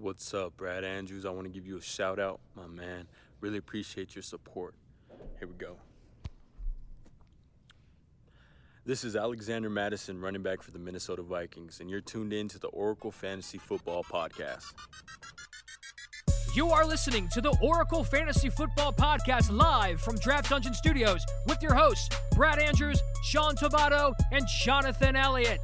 [0.00, 1.26] What's up, Brad Andrews?
[1.26, 3.06] I want to give you a shout out, my man.
[3.42, 4.74] Really appreciate your support.
[5.38, 5.76] Here we go.
[8.86, 12.58] This is Alexander Mattison, running back for the Minnesota Vikings, and you're tuned in to
[12.58, 14.64] the Oracle Fantasy Football Podcast.
[16.54, 21.60] You are listening to the Oracle Fantasy Football Podcast live from Draft Dungeon Studios with
[21.60, 25.60] your hosts, Brad Andrews, Sean Tabato, and Jonathan Elliott.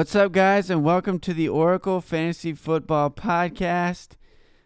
[0.00, 4.12] What's up, guys, and welcome to the Oracle Fantasy Football Podcast.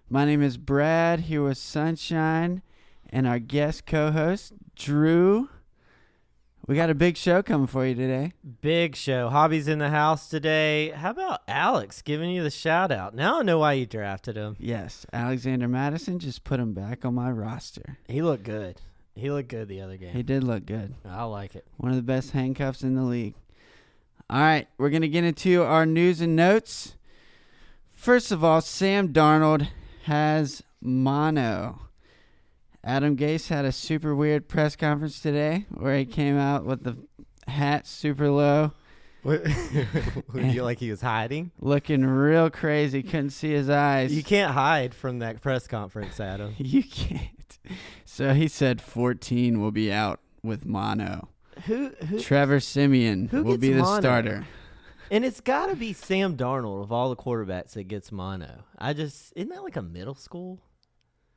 [0.09, 2.63] My name is Brad, here with Sunshine
[3.11, 5.49] and our guest co host, Drew.
[6.69, 8.33] We got a big show coming for you today.
[8.61, 9.29] Big show.
[9.29, 10.91] Hobby's in the house today.
[10.91, 13.13] How about Alex giving you the shout out?
[13.13, 14.55] Now I know why you drafted him.
[14.61, 17.99] Yes, Alexander Mattison just put him back on my roster.
[18.07, 18.81] He looked good.
[19.17, 20.13] He looked good the other game.
[20.13, 20.95] He did look good.
[21.05, 21.67] I like it.
[21.77, 23.35] One of the best handcuffs in the league.
[24.31, 26.97] All right, we're going to get into our news and notes.
[27.93, 29.69] First of all, Sam Darnold
[30.05, 31.81] has mono.
[32.83, 36.97] Adam Gase had a super weird press conference today where he came out with the
[37.51, 38.73] hat super low,
[39.23, 39.43] What,
[40.35, 41.51] you like he was hiding?
[41.61, 43.03] looking real crazy.
[43.03, 44.13] Couldn't see his eyes.
[44.15, 46.55] You can't hide from that press conference, Adam.
[46.59, 47.31] You can't.
[48.05, 51.29] So he said 14 will be out with mono.
[51.67, 54.01] Who who Trevor Siemian who will be the mono?
[54.01, 54.47] starter.
[55.11, 58.65] and it's got to be Sam Darnold of all the quarterbacks that gets mono.
[58.79, 60.61] I just isn't that like a middle school?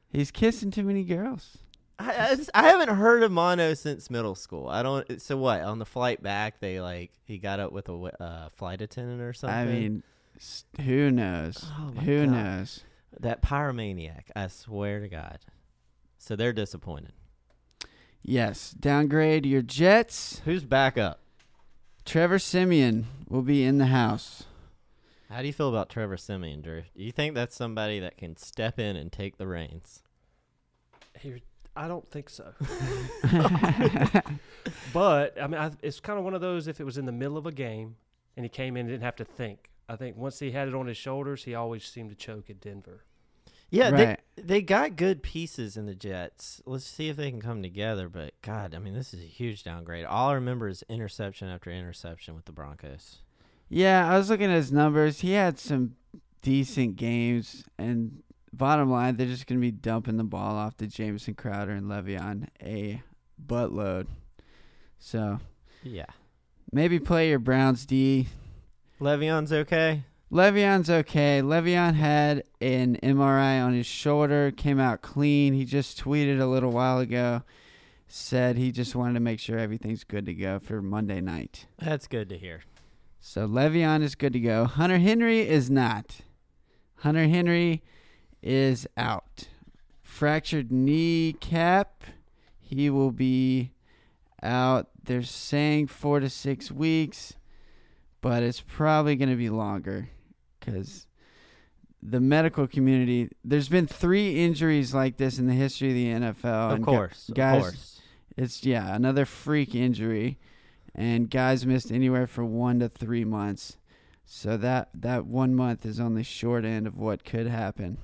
[0.10, 1.58] He's kissing too many girls.
[2.00, 4.68] I, I, just- I haven't heard of mono since middle school.
[4.70, 5.22] I don't.
[5.22, 5.62] So what?
[5.62, 9.34] On the flight back, they like he got up with a uh, flight attendant or
[9.34, 9.58] something.
[9.58, 10.04] I mean,
[10.82, 11.66] who knows?
[11.80, 12.32] Oh who God.
[12.36, 12.82] knows?
[13.20, 14.26] that pyromaniac.
[14.36, 15.40] I swear to God.
[16.20, 17.14] So they're disappointed.
[18.22, 20.42] Yes, downgrade your Jets.
[20.46, 21.20] Who's back up?
[22.06, 24.44] Trevor Siemian will be in the house.
[25.30, 26.84] How do you feel about Trevor Siemian, Drew?
[26.96, 30.04] Do you think that's somebody that can step in and take the reins?
[31.20, 31.44] He,
[31.76, 32.54] I don't think so.
[34.94, 36.68] but I mean, I, it's kind of one of those.
[36.68, 37.98] If it was in the middle of a game
[38.38, 40.76] and he came in and didn't have to think, I think once he had it
[40.76, 43.04] on his shoulders, he always seemed to choke at Denver.
[43.70, 44.20] Yeah, Right.
[44.36, 46.62] they they got good pieces in the Jets.
[46.66, 48.08] Let's see if they can come together.
[48.08, 50.06] But God, I mean, this is a huge downgrade.
[50.06, 53.18] All I remember is interception after interception with the Broncos.
[53.70, 55.20] Yeah, I was looking at his numbers.
[55.20, 55.96] He had some
[56.42, 58.24] decent games, and
[58.54, 61.88] bottom line, they're just going to be dumping the ball off to Jamison Crowder and
[61.88, 63.02] Le'Veon a
[63.46, 64.08] buttload.
[65.00, 65.40] So
[65.84, 66.06] Yeah,
[66.72, 68.28] maybe play your Browns D.
[69.02, 70.04] Le'Veon's okay.
[70.30, 71.42] Le'Veon's okay.
[71.42, 75.54] Le'Veon had an MRI on his shoulder, came out clean.
[75.54, 77.44] He just tweeted a little while ago,
[78.10, 81.68] said he just wanted to make sure everything's good to go for Monday night.
[81.80, 82.64] That's good to hear.
[83.22, 84.66] So Le'Veon is good to go.
[84.66, 86.18] Hunter Henry is not.
[86.98, 87.82] Hunter Henry
[88.44, 89.48] is out.
[90.02, 92.04] Fractured kneecap.
[92.60, 93.72] He will be
[94.44, 94.90] out.
[95.02, 97.36] They're saying four to six weeks,
[98.20, 100.10] but it's probably going to be longer
[100.72, 101.08] because
[102.02, 103.30] the medical community.
[103.44, 106.74] There's been three injuries like this in the history of the NFL.
[106.74, 108.02] of course, guys, of course.
[108.36, 110.38] it's yeah, another freak injury,
[110.94, 113.78] and guys missed anywhere from one to three months.
[114.26, 117.98] So that that one month is only short end of what could happen.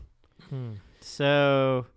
[0.49, 0.73] Hmm.
[1.01, 1.87] So,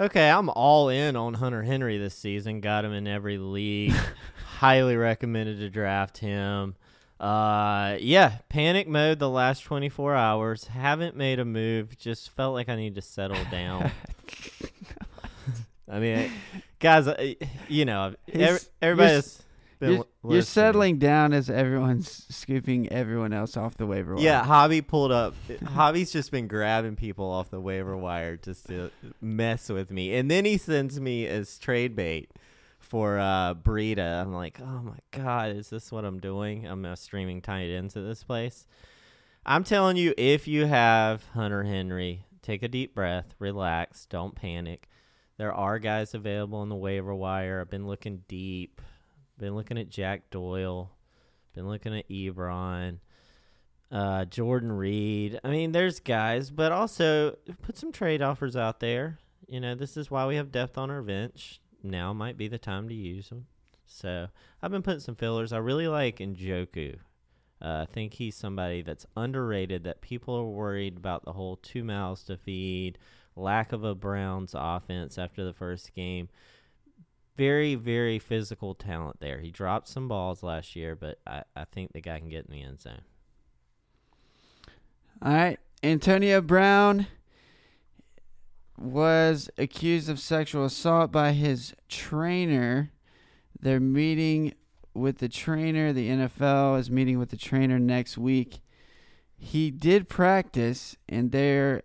[0.00, 2.60] okay, I'm all in on Hunter Henry this season.
[2.60, 3.94] Got him in every league.
[4.58, 6.74] Highly recommended to draft him.
[7.20, 10.64] Uh, yeah, panic mode the last 24 hours.
[10.68, 11.98] Haven't made a move.
[11.98, 13.90] Just felt like I need to settle down.
[15.90, 16.30] I mean,
[16.78, 17.34] guys, uh,
[17.68, 19.42] you know, every, He's-
[19.80, 24.24] You're, you're settling down as everyone's scooping everyone else off the waiver wire.
[24.24, 25.34] Yeah, Hobby pulled up.
[25.64, 28.90] Hobby's just been grabbing people off the waiver wire just to
[29.20, 32.28] mess with me, and then he sends me as trade bait
[32.88, 33.54] for uh.
[33.66, 36.66] I'm like, oh my god, is this what I'm doing?
[36.66, 38.66] I'm uh, streaming tight ends at this place.
[39.46, 44.88] I'm telling you, if you have Hunter Henry, take a deep breath, relax, don't panic.
[45.36, 47.60] There are guys available on the waiver wire.
[47.60, 48.80] I've been looking deep.
[49.38, 50.90] Been looking at Jack Doyle.
[51.54, 52.98] Been looking at Ebron
[53.90, 55.40] uh, Jordan Reed.
[55.42, 59.18] I mean, there's guys, but also put some trade offers out there.
[59.46, 61.60] You know, this is why we have depth on our bench.
[61.82, 63.46] Now might be the time to use them.
[63.86, 64.28] So
[64.62, 65.52] I've been putting some fillers.
[65.52, 66.96] I really like Njoku.
[67.60, 69.84] Uh, I think he's somebody that's underrated.
[69.84, 72.98] That people are worried about the whole two mouths to feed,
[73.34, 76.28] lack of a Browns offense after the first game.
[77.38, 79.38] very, very physical talent there.
[79.38, 82.52] He dropped some balls last year, but I, I think the guy can get in
[82.52, 83.02] the end zone.
[85.22, 85.58] All right.
[85.82, 87.06] Antonio Brown
[88.78, 92.90] was accused of sexual assault by his trainer.
[93.60, 94.54] They're meeting
[94.94, 95.92] with the trainer.
[95.92, 98.60] The NFL is meeting with the trainer next week.
[99.36, 101.82] He did practice, and they're.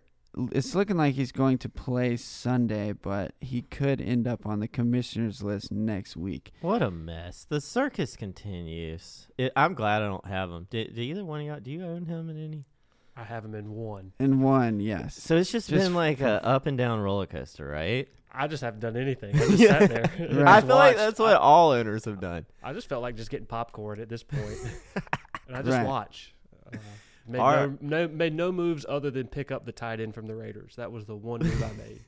[0.50, 4.66] It's looking like he's going to play Sunday, but he could end up on the
[4.66, 6.50] commissioner's list next week.
[6.60, 7.46] What a mess.
[7.48, 9.28] The circus continues.
[9.38, 10.66] It, I'm glad I don't have him.
[10.70, 12.64] Do, do either one of y'all, do you own him in any?
[13.16, 14.12] I have him in one.
[14.18, 15.14] In one, yes.
[15.14, 18.08] So it's just, Just been like for- a up and down roller coaster, right?
[18.32, 19.34] I just haven't done anything.
[19.36, 20.10] I just sat there.
[20.18, 20.48] and Right.
[20.48, 22.44] I just feel like that's what all owners have done.
[22.62, 24.58] I, I just felt like just getting popcorn at this point,
[25.46, 25.86] and I just Right.
[25.86, 26.34] watch.
[26.72, 26.76] Uh,
[27.28, 30.26] made Our- no, no made no moves other than pick up the tight end from
[30.26, 30.74] the Raiders.
[30.76, 32.00] That was the one move I made.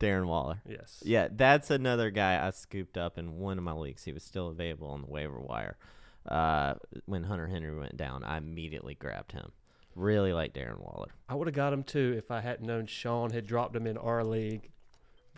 [0.00, 0.60] Darren Waller.
[0.68, 1.00] Yes.
[1.06, 4.02] Yeah, that's another guy I scooped up in one of my leagues.
[4.02, 5.76] He was still available on the waiver wire.
[6.26, 6.74] Uh,
[7.06, 9.52] when Hunter Henry went down, I immediately grabbed him.
[9.94, 11.08] Really like Darren Waller.
[11.28, 13.96] I would have got him too if I hadn't known Sean had dropped him in
[13.98, 14.70] our league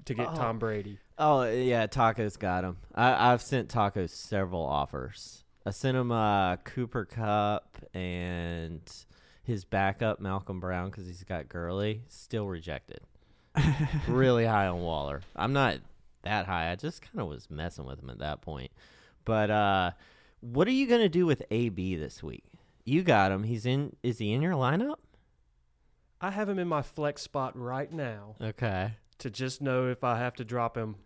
[0.04, 0.34] to get Oh.
[0.34, 0.98] Tom Brady.
[1.18, 2.76] Oh yeah, Taco's got him.
[2.94, 5.44] I, I've sent Taco several offers.
[5.66, 8.80] I sent him uh, Cooper Kupp and
[9.42, 12.02] his backup Malcolm Brown because he's got Gurley.
[12.08, 13.00] Still rejected.
[14.08, 15.22] really high on Waller.
[15.36, 15.78] I'm not
[16.22, 16.70] that high.
[16.70, 18.72] I just kind of was messing with him at that point.
[19.24, 19.90] But uh,
[20.40, 22.44] what are you gonna do with AB this week?
[22.84, 23.44] You got him.
[23.44, 23.96] He's in.
[24.02, 24.96] Is he in your lineup?
[26.20, 28.92] I have him in my flex spot right now Okay.
[29.18, 30.96] to just know if I have to drop him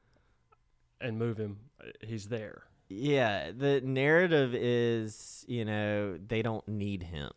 [1.00, 1.58] and move him,
[2.04, 2.64] he's there.
[2.88, 7.30] Yeah, the narrative is, you know, they don't need him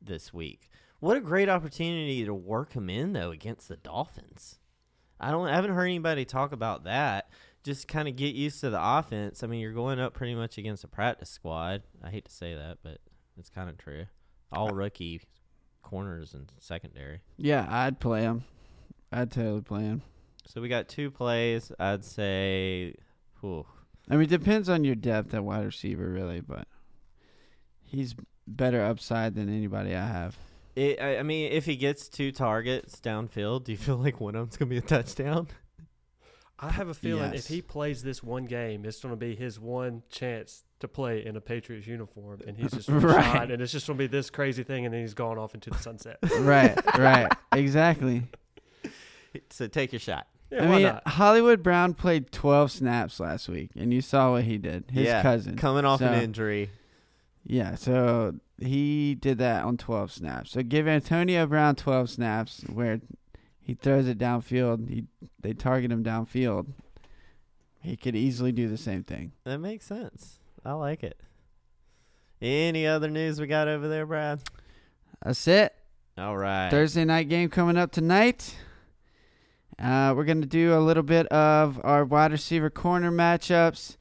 [0.00, 0.70] this week.
[1.00, 4.58] What a great opportunity to work him in though against the Dolphins.
[5.20, 7.30] I don't I haven't heard anybody talk about that.
[7.64, 9.42] Just kind of get used to the offense.
[9.42, 11.82] I mean, you're going up pretty much against a practice squad.
[12.02, 12.98] I hate to say that, but
[13.38, 14.06] it's kind of true.
[14.52, 15.22] All rookie
[15.82, 17.20] corners and secondary.
[17.36, 18.44] Yeah, I'd play him.
[19.12, 20.02] I'd totally play him.
[20.46, 21.72] So we got two plays.
[21.78, 22.94] I'd say
[23.40, 23.66] whew,
[24.10, 26.66] I mean, it depends on your depth at wide receiver, really, but
[27.84, 28.14] he's
[28.46, 30.36] better upside than anybody I have.
[30.76, 34.34] It, I, I mean, if he gets two targets downfield, do you feel like one
[34.34, 35.48] of them's gonna be a touchdown?
[36.58, 37.44] I have a feeling Yes.
[37.44, 41.24] if he plays this one game, it's going to be his one chance to play
[41.24, 43.24] in a Patriots uniform, and he's just Right.
[43.24, 45.54] shine, and it's just going to be this crazy thing, and then he's gone off
[45.54, 46.18] into the sunset.
[46.40, 48.22] right, right, exactly.
[49.50, 50.28] So take your shot.
[50.50, 51.08] Yeah, I mean, not?
[51.08, 54.84] Hollywood Brown played 12 snaps last week, and you saw what he did.
[54.92, 55.56] His yeah, cousin.
[55.56, 56.70] coming off an injury.
[57.44, 60.52] Yeah, so he did that on 12 snaps.
[60.52, 63.00] So give Antonio Brown 12 snaps where
[63.60, 64.88] he throws it downfield.
[64.88, 65.04] He
[65.40, 66.68] they target him downfield.
[67.80, 69.32] He could easily do the same thing.
[69.44, 70.38] That makes sense.
[70.64, 71.20] I like it.
[72.40, 74.40] Any other news we got over there, Brad?
[75.22, 75.74] That's it.
[76.16, 76.70] All right.
[76.70, 78.54] Thursday night game coming up tonight.
[79.78, 83.96] Uh, we're gonna do a little bit of our wide receiver corner matchups.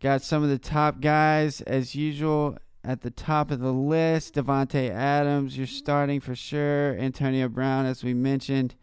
[0.00, 4.34] Got some of the top guys as usual at the top of the list.
[4.34, 6.96] Davante Adams, you're starting for sure.
[6.98, 8.74] Antonio Brown, as we mentioned.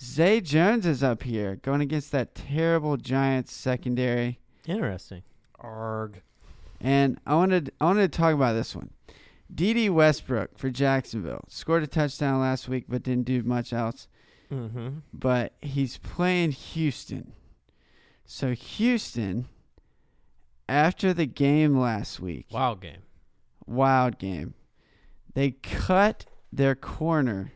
[0.00, 4.38] Zay Jones is up here going against that terrible Giants secondary.
[4.66, 5.22] Interesting.
[5.60, 6.22] Arg.
[6.80, 8.90] And I wanted I wanted to talk about this one.
[9.52, 14.06] Dede Westbrook for Jacksonville scored a touchdown last week, but didn't do much else.
[14.50, 14.88] Mm-hmm.
[15.12, 17.32] But he's playing Houston.
[18.24, 19.48] So Houston,
[20.68, 23.02] after the game last week, Wild game.
[23.66, 24.54] wild game,
[25.34, 27.52] they cut their corner,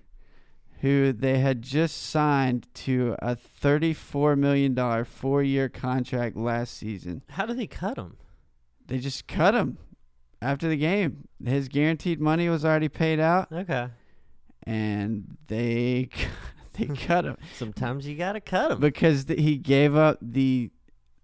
[0.84, 7.22] who they had just signed to a thirty-four million dollar four-year contract last season.
[7.30, 8.16] How did they cut him?
[8.86, 9.78] They just cut him
[10.42, 11.26] after the game.
[11.42, 13.88] His guaranteed money was already paid out, Okay.
[14.64, 16.08] and they
[16.74, 18.80] they cut him Sometimes you gotta cut him.
[18.80, 20.70] because th- he gave up the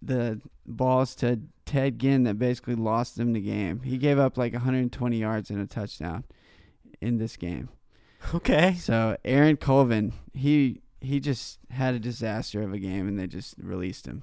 [0.02, 3.82] the balls to Ted Ginn that basically lost them the game.
[3.82, 6.24] He gave up like 120 yards and a touchdown
[7.02, 7.68] in this game.
[8.34, 8.74] okay.
[8.74, 13.54] So Aaron Colvin, he he just had a disaster of a game, and they just
[13.58, 14.22] released him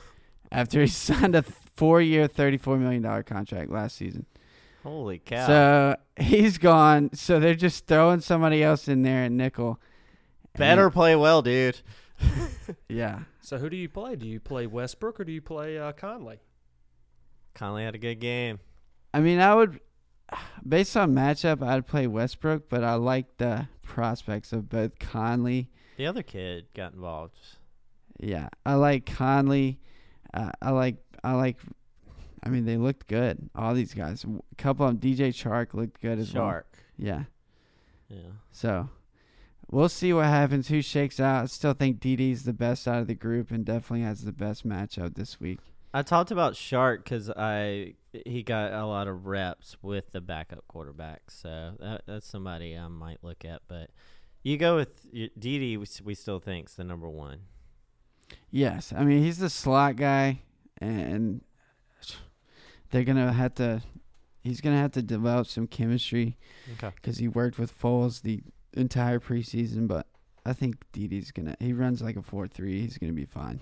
[0.52, 4.26] after he signed a four-year, 34 million dollar contract last season.
[4.82, 5.46] Holy cow.
[5.46, 7.10] So he's gone.
[7.12, 9.80] So they're just throwing somebody else in there at nickel.
[10.54, 11.80] And- Better play well, dude.
[12.88, 13.20] yeah.
[13.40, 14.16] So who do you play?
[14.16, 16.40] Do you play Westbrook or do you play uh, Conley?
[17.54, 18.60] Conley had a good game.
[19.14, 19.80] I mean, I would,
[20.66, 25.70] based on matchup, I'd play Westbrook, but I like the prospects of both Conley.
[25.96, 27.36] The other kid got involved.
[28.18, 29.78] Yeah, I like Conley.
[30.34, 31.58] Uh, I like I like.
[32.42, 33.50] I mean, they looked good.
[33.54, 34.24] All these guys.
[34.24, 36.44] A couple of 'em, DJ Chark looked good as well.
[36.44, 36.62] Chark.
[36.96, 37.24] Yeah.
[38.08, 38.30] Yeah.
[38.52, 38.88] So
[39.70, 40.68] we'll see what happens.
[40.68, 41.42] Who shakes out?
[41.42, 44.66] I still think DD's the best out of the group and definitely has the best
[44.66, 45.58] matchup this week.
[45.92, 47.94] I talked about Chark because I
[48.26, 52.88] he got a lot of reps with the backup quarterback, so that, that's somebody I
[52.88, 53.62] might look at.
[53.68, 53.90] But
[54.42, 55.76] you go with y- Didi.
[55.76, 57.40] We, s- we still think's the number one.
[58.50, 60.40] Yes, I mean he's the slot guy,
[60.80, 61.42] and
[62.90, 63.82] they're gonna have to.
[64.42, 66.38] He's gonna have to develop some chemistry
[66.74, 66.92] Okay.
[66.94, 68.40] because he worked with Foles the
[68.74, 69.86] entire preseason.
[69.88, 70.06] But
[70.46, 71.56] I think DD's gonna.
[71.60, 72.80] He runs like a four three.
[72.80, 73.60] He's gonna be fine,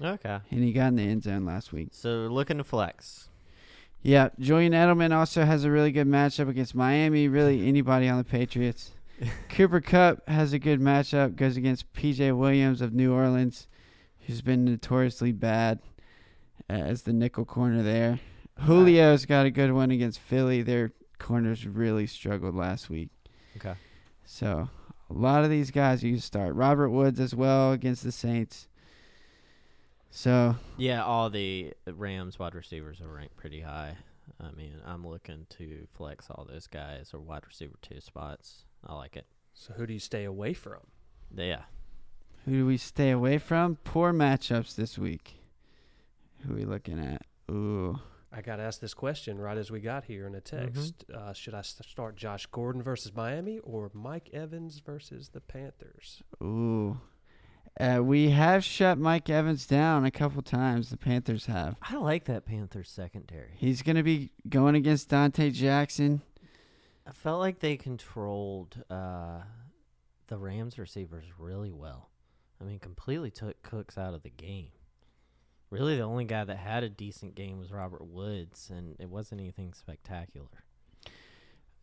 [0.00, 0.38] Okay.
[0.50, 1.88] and he got in the end zone last week.
[1.92, 3.28] So we're looking to flex.
[4.04, 7.26] Yeah, Julian Edelman also has a really good matchup against Miami.
[7.26, 8.92] Really, anybody on the Patriots.
[9.48, 11.36] Cooper Kupp has a good matchup.
[11.36, 12.32] Goes against P.J.
[12.32, 13.66] Williams of New Orleans,
[14.20, 15.78] who's been notoriously bad
[16.68, 18.20] uh, as the nickel corner there.
[18.66, 20.60] Julio's got a good one against Philly.
[20.60, 23.08] Their corners really struggled last week.
[23.56, 23.74] Okay.
[24.26, 24.68] So
[25.08, 26.54] a lot of these guys you can start.
[26.54, 28.68] Robert Woods as well against the Saints.
[30.16, 33.96] So Yeah, all the Rams wide receivers are ranked pretty high.
[34.40, 38.64] I mean, I'm looking to flex all those guys or wide receiver two spots.
[38.86, 39.26] I like it.
[39.54, 40.78] So who do you stay away from?
[41.34, 41.62] Yeah.
[42.44, 43.76] who do we stay away from?
[43.82, 45.34] Poor matchups this week.
[46.46, 47.22] Who are we looking at?
[47.50, 47.98] Ooh.
[48.32, 51.04] I got asked this question right as we got here in a text.
[51.12, 56.22] Uh, should I s- start Josh Gordon versus Miami or Mike Evans versus the Panthers?
[56.42, 57.00] Ooh.
[57.78, 60.90] Uh, we have shut Mike Evans down a couple times.
[60.90, 61.76] The Panthers have.
[61.82, 63.54] I like that Panthers secondary.
[63.56, 66.22] He's going to be going against Donte Jackson.
[67.06, 69.40] I felt like they controlled uh,
[70.28, 72.10] the Rams receivers really well.
[72.60, 74.70] I mean, completely took Cooks out of the game.
[75.70, 79.40] Really, the only guy that had a decent game was Robert Woods, and it wasn't
[79.40, 80.64] anything spectacular.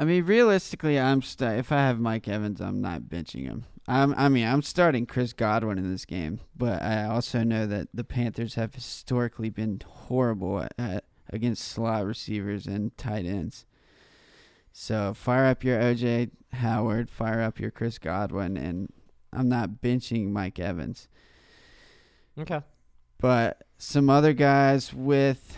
[0.01, 3.65] I mean, realistically, I'm st- if I have Mike Evans, I'm not benching him.
[3.87, 7.89] I'm, I mean, I'm starting Chris Godwin in this game, but I also know that
[7.93, 13.67] the Panthers have historically been horrible at, at, against slot receivers and tight ends.
[14.73, 18.91] So fire up your OJ Howard, fire up your Chris Godwin, and
[19.31, 21.09] I'm not benching Mike Evans.
[22.39, 22.61] Okay.
[23.19, 25.55] But some other guys with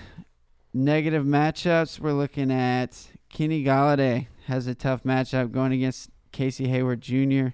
[0.73, 7.01] negative matchups, we're looking at Kenny Golladay has a tough matchup going against Casey Hayward
[7.01, 7.47] Jr.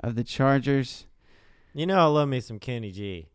[0.00, 1.06] of the Chargers.
[1.74, 3.28] You know, I love me some Kenny G,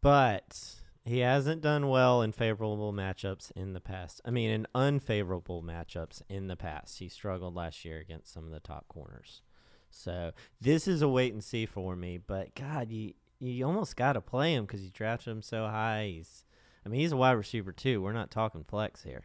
[0.00, 4.22] but he hasn't done well in favorable matchups in the past.
[4.24, 6.98] I mean, in unfavorable matchups in the past.
[6.98, 9.42] He struggled last year against some of the top corners.
[9.90, 12.18] So this is a wait and see for me.
[12.18, 16.12] But God, you you almost got to play him because you drafted him so high.
[16.14, 16.44] He's,
[16.84, 18.00] I mean, he's a wide receiver too.
[18.00, 19.24] We're not talking flex here.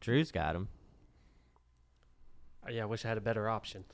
[0.00, 0.68] Drew's got him.
[2.66, 3.84] Uh, yeah, I wish I had a better option.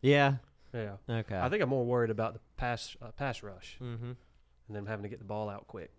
[0.00, 0.36] Yeah.
[0.72, 1.36] Yeah, Okay.
[1.36, 4.04] I think I'm more worried about the pass uh, pass rush Mm-hmm.
[4.12, 4.16] and
[4.68, 5.90] then having to get the ball out quick.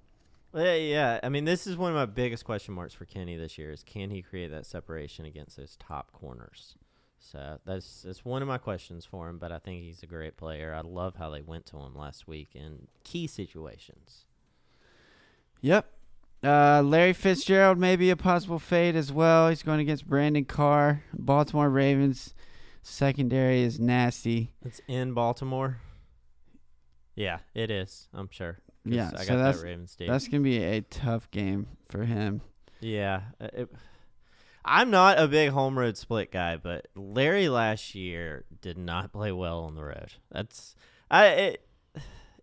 [0.55, 1.20] Yeah, yeah.
[1.24, 3.84] I mean, this is one of my biggest question marks for Kenny this year: is
[3.84, 6.75] can he create that separation against those top corners?
[7.20, 9.38] So that's that's one of my questions for him.
[9.39, 10.74] But I think he's a great player.
[10.74, 14.25] I love how they went to him last week in key situations.
[15.62, 15.86] Yep.
[16.43, 19.50] Uh, Larry Fitzgerald may be a possible fade as well.
[19.50, 21.03] He's going against Brandon Carr.
[21.13, 22.33] Baltimore Ravens
[22.81, 24.51] secondary is nasty.
[24.65, 25.77] It's in Baltimore.
[27.15, 28.07] Yeah, it is.
[28.13, 28.60] I'm sure.
[28.83, 32.41] Yeah, I got so that's that that's gonna be a tough game for him.
[32.79, 33.21] Yeah.
[33.39, 33.69] uh, It,
[34.65, 39.31] I'm not a big home road split guy, but Larry last year did not play
[39.31, 40.13] well on the road.
[40.31, 40.75] That's
[41.12, 41.67] I it,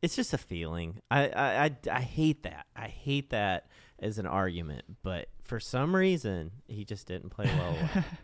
[0.02, 1.00] it's just a feeling.
[1.11, 2.67] I, I, I, I hate that.
[2.76, 3.67] I hate that
[4.00, 7.76] as an argument, but for some reason he just didn't play well.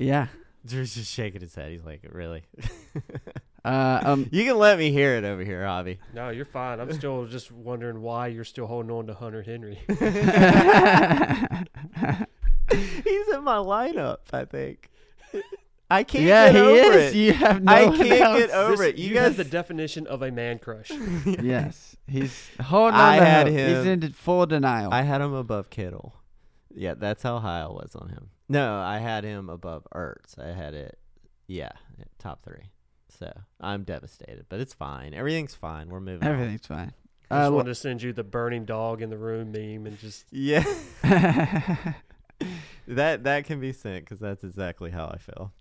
[0.00, 0.28] Yeah.
[0.64, 1.72] Drew's just shaking his head.
[1.72, 2.44] He's like, "Really?
[3.64, 6.78] Uh, um, you can let me hear it over here, Hobby." No, you're fine.
[6.80, 9.74] I'm still just wondering why you're still holding on to Hunter Henry.
[9.88, 9.98] He's
[13.28, 14.18] in my lineup.
[14.32, 14.90] I think.
[15.90, 17.14] I can't yeah, get he over is.
[17.14, 17.16] it.
[17.16, 18.38] You have no I can't else.
[18.38, 18.98] get over This- it.
[18.98, 20.90] You, you guys, have the definition of a man crush.
[21.24, 23.00] yes, he's holding on.
[23.00, 23.56] I had hope.
[23.56, 24.92] He's in full denial.
[24.92, 26.14] I had him above Kittle.
[26.74, 28.30] Yeah, that's how high I was on him.
[28.50, 30.38] No, I had him above Ertz.
[30.38, 30.98] I had it,
[31.46, 31.72] yeah,
[32.18, 32.70] top three.
[33.18, 35.14] So I'm devastated, but it's fine.
[35.14, 35.88] Everything's fine.
[35.88, 36.28] We're moving.
[36.28, 36.34] on.
[36.34, 36.92] Everything's fine.
[37.30, 39.98] I just Uh, wanted to send you the burning dog in the room meme and
[39.98, 40.64] just Yeah,
[42.86, 45.52] that that can be sent because that's exactly how I feel.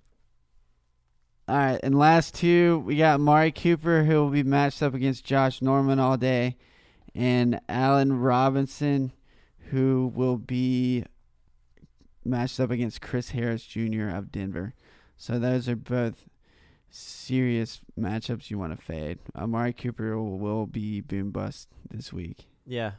[1.50, 5.24] All right, and last two, we got Amari Cooper, who will be matched up against
[5.24, 6.58] Josh Norman all day,
[7.16, 9.14] and Allen Robinson,
[9.70, 11.06] who will be
[12.26, 14.10] matched up against Chris Harris Jr.
[14.10, 14.74] of Denver.
[15.16, 16.28] So those are both
[16.90, 19.20] serious matchups you want to fade.
[19.34, 22.48] Amari Cooper will, will be boom bust this week.
[22.66, 22.92] Yeah.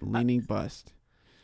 [0.00, 0.92] Leaning bust.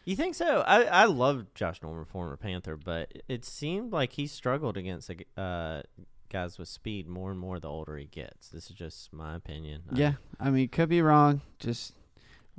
[0.05, 0.62] You think so?
[0.67, 5.83] I I love Josh Norman, former Panther, but it seemed like he struggled against uh,
[6.30, 8.49] guys with speed more and more the older he gets.
[8.49, 9.82] This is just my opinion.
[9.92, 11.42] Yeah, I mean, could be wrong.
[11.58, 11.94] Just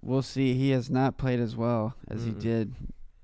[0.02, 0.54] we'll see.
[0.54, 2.42] He has not played as well as he Mm-mm.
[2.42, 2.76] did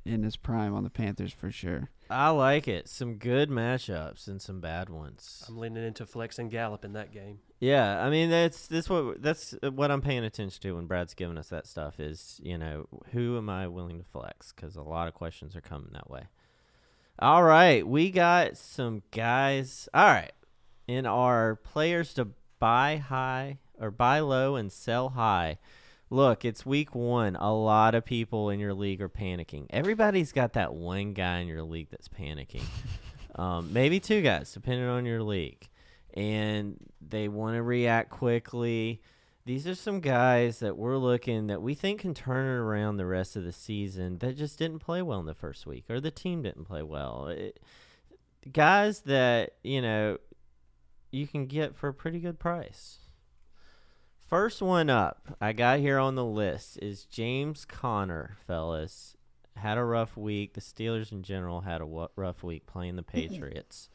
[0.06, 1.90] in his prime on the Panthers for sure.
[2.10, 2.88] I like it.
[2.88, 5.44] Some good matchups and some bad ones.
[5.50, 7.40] I'm leaning into flex and gallop in that game.
[7.60, 11.38] Yeah, I mean that's this what that's what I'm paying attention to when Brad's giving
[11.38, 15.08] us that stuff is you know who am I willing to flex because a lot
[15.10, 16.28] of questions are coming that way.
[17.20, 19.90] All right, we got some guys.
[19.94, 20.34] All right,
[20.88, 25.58] in our players to buy high or buy low and sell high.
[26.10, 27.36] Look, it's week one.
[27.36, 29.66] A lot of people in your league are panicking.
[29.70, 32.64] Everybody's got that one guy in your league that's panicking.
[33.36, 35.68] um, maybe two guys, depending on your league
[36.18, 39.00] and they want to react quickly.
[39.48, 43.06] These are some guys that we're looking that we think can turn it around the
[43.06, 46.12] rest of the season that just didn't play well in the first week or the
[46.12, 47.28] team didn't play well.
[47.28, 47.62] It,
[48.52, 50.18] guys that, you know,
[51.12, 52.98] you can get for a pretty good price.
[54.20, 59.16] First one up, I got here on the list is James Conner, fellas.
[59.56, 60.56] Had a rough week.
[60.56, 63.30] The Steelers in general had a rough week playing the mm-hmm.
[63.30, 63.88] Patriots.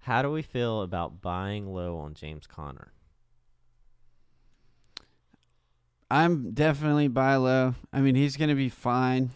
[0.00, 2.92] How do we feel about buying low on James Conner?
[6.10, 7.74] I'm definitely buy low.
[7.92, 9.30] I mean, he's going to be fine.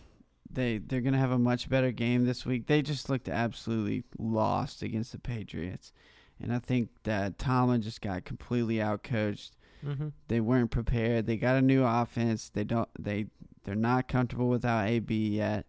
[0.50, 2.66] They they're going to have a much better game this week.
[2.66, 5.92] They just looked absolutely lost against the Patriots.
[6.40, 9.52] And I think that Tomlin just got completely outcoached.
[9.84, 10.08] Mm-hmm.
[10.28, 11.26] They weren't prepared.
[11.26, 12.48] They got a new offense.
[12.48, 13.26] They don't they
[13.64, 15.66] they're not comfortable without AB yet.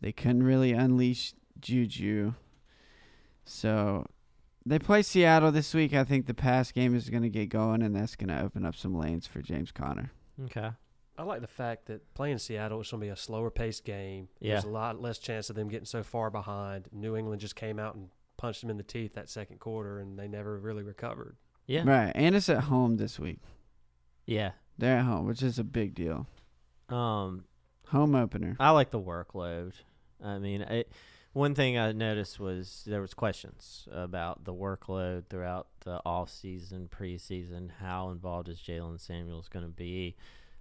[0.00, 2.34] They couldn't really unleash Juju.
[3.44, 4.06] So
[4.66, 5.94] they play Seattle this week.
[5.94, 8.64] I think the pass game is going to get going, and that's going to open
[8.64, 10.12] up some lanes for James Conner.
[10.44, 10.70] Okay.
[11.16, 14.28] I like the fact that playing Seattle is going to be a slower paced game.
[14.40, 14.54] Yeah.
[14.54, 16.88] There's a lot less chance of them getting so far behind.
[16.92, 20.18] New England just came out and punched them in the teeth that second quarter, and
[20.18, 21.36] they never really recovered.
[21.66, 21.82] Yeah.
[21.84, 23.40] Right, and it's at home this week.
[24.26, 24.52] Yeah.
[24.78, 26.26] They're at home, which is a big deal.
[26.88, 27.44] Um,
[27.88, 28.56] Home opener.
[28.58, 29.72] I like the workload.
[30.24, 30.92] I mean, it,
[31.32, 36.88] one thing I noticed was there was questions about the workload throughout the off season,
[36.90, 37.70] preseason.
[37.80, 40.16] How involved is Jaylen Samuels going to be?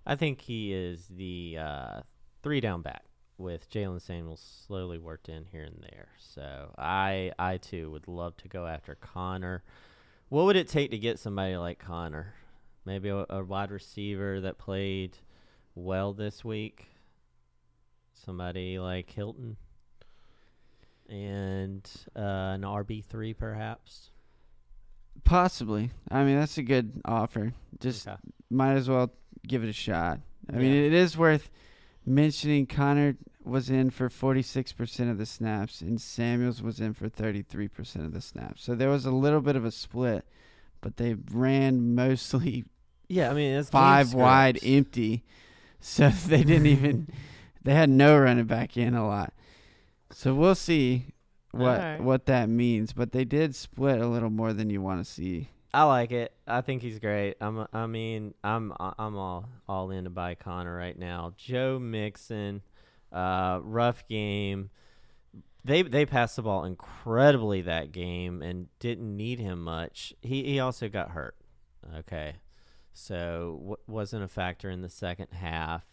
[0.06, 2.02] I think he is the uh,
[2.44, 3.04] three down back
[3.38, 6.10] with Jaylen Samuels slowly worked in here and there.
[6.20, 9.64] So I I too would love to go after Conner.
[10.28, 12.36] What would it take to get somebody like Conner?
[12.86, 15.18] Maybe a, a wide receiver that played
[15.74, 16.88] well this week.
[18.14, 19.58] Somebody like Hilton.
[21.10, 22.20] And uh,
[22.56, 24.12] an RB three perhaps.
[25.24, 25.92] Possibly.
[26.10, 27.54] I mean, that's a good offer.
[27.80, 28.18] Just Okay.
[28.50, 29.12] might as well
[29.48, 30.20] give it a shot.
[30.52, 31.50] I mean, it is worth
[32.06, 38.06] mentioning Conner was in for 46% of the snaps and Samuels was in for 33%
[38.06, 38.64] of the snaps.
[38.64, 40.26] So there was a little bit of a split,
[40.82, 42.66] but they ran mostly
[43.08, 45.24] Yeah, I mean it's five wide empty.
[45.80, 47.08] So they didn't even
[47.64, 49.34] they had no running back in a lot.
[50.12, 51.08] So we'll see
[51.52, 52.02] what Alright.
[52.02, 55.50] what that means, but they did split a little more than you want to see.
[55.74, 56.34] I like it.
[56.48, 57.36] I think he's great.
[57.40, 57.68] I'm.
[57.72, 58.74] I mean, I'm.
[58.80, 61.34] I'm all all in to buy Conner right now.
[61.38, 62.64] Joe Mixon,
[63.12, 64.72] uh, rough game.
[65.64, 70.14] They they passed the ball incredibly that game and didn't need him much.
[70.22, 71.36] He he also got hurt.
[71.98, 72.36] Okay,
[72.94, 75.84] so w- wasn't a factor in the second half.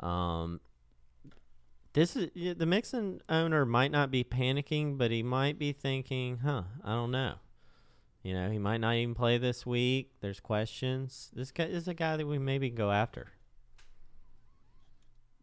[0.00, 0.60] Um,
[1.94, 6.64] this is the Mixon owner might not be panicking, but he might be thinking, "Huh,
[6.84, 7.36] I don't know."
[8.22, 10.12] You know, he might not even play this week.
[10.20, 11.30] There's questions.
[11.34, 13.28] This guy is a guy that we maybe go after.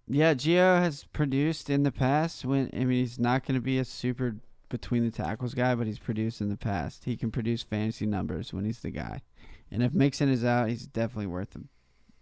[0.07, 2.43] Yeah, Gio has produced in the past.
[2.43, 4.37] When I mean, he's not going to be a super
[4.67, 7.05] between the tackles guy, but he's produced in the past.
[7.05, 9.21] He can produce fantasy numbers when he's the guy.
[9.69, 11.55] And if Mixon is out, he's definitely worth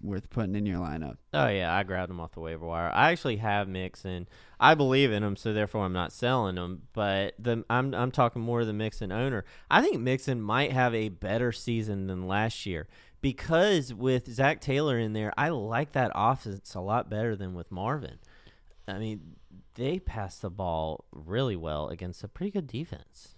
[0.02, 1.18] worth putting in your lineup.
[1.34, 2.92] Oh yeah, I grabbed him off the waiver wire.
[2.94, 4.28] I actually have Mixon.
[4.60, 6.84] I believe in him, so therefore I'm not selling him.
[6.94, 9.46] But the I'm I'm talking more of the Mixon owner.
[9.70, 12.88] I think Mixon might have a better season than last year
[13.22, 17.72] because with Zac Taylor in there, I like that offense a lot better than with
[17.72, 18.20] Marvin.
[18.88, 19.36] I mean,
[19.76, 23.36] they pass the ball really well against a pretty good defense.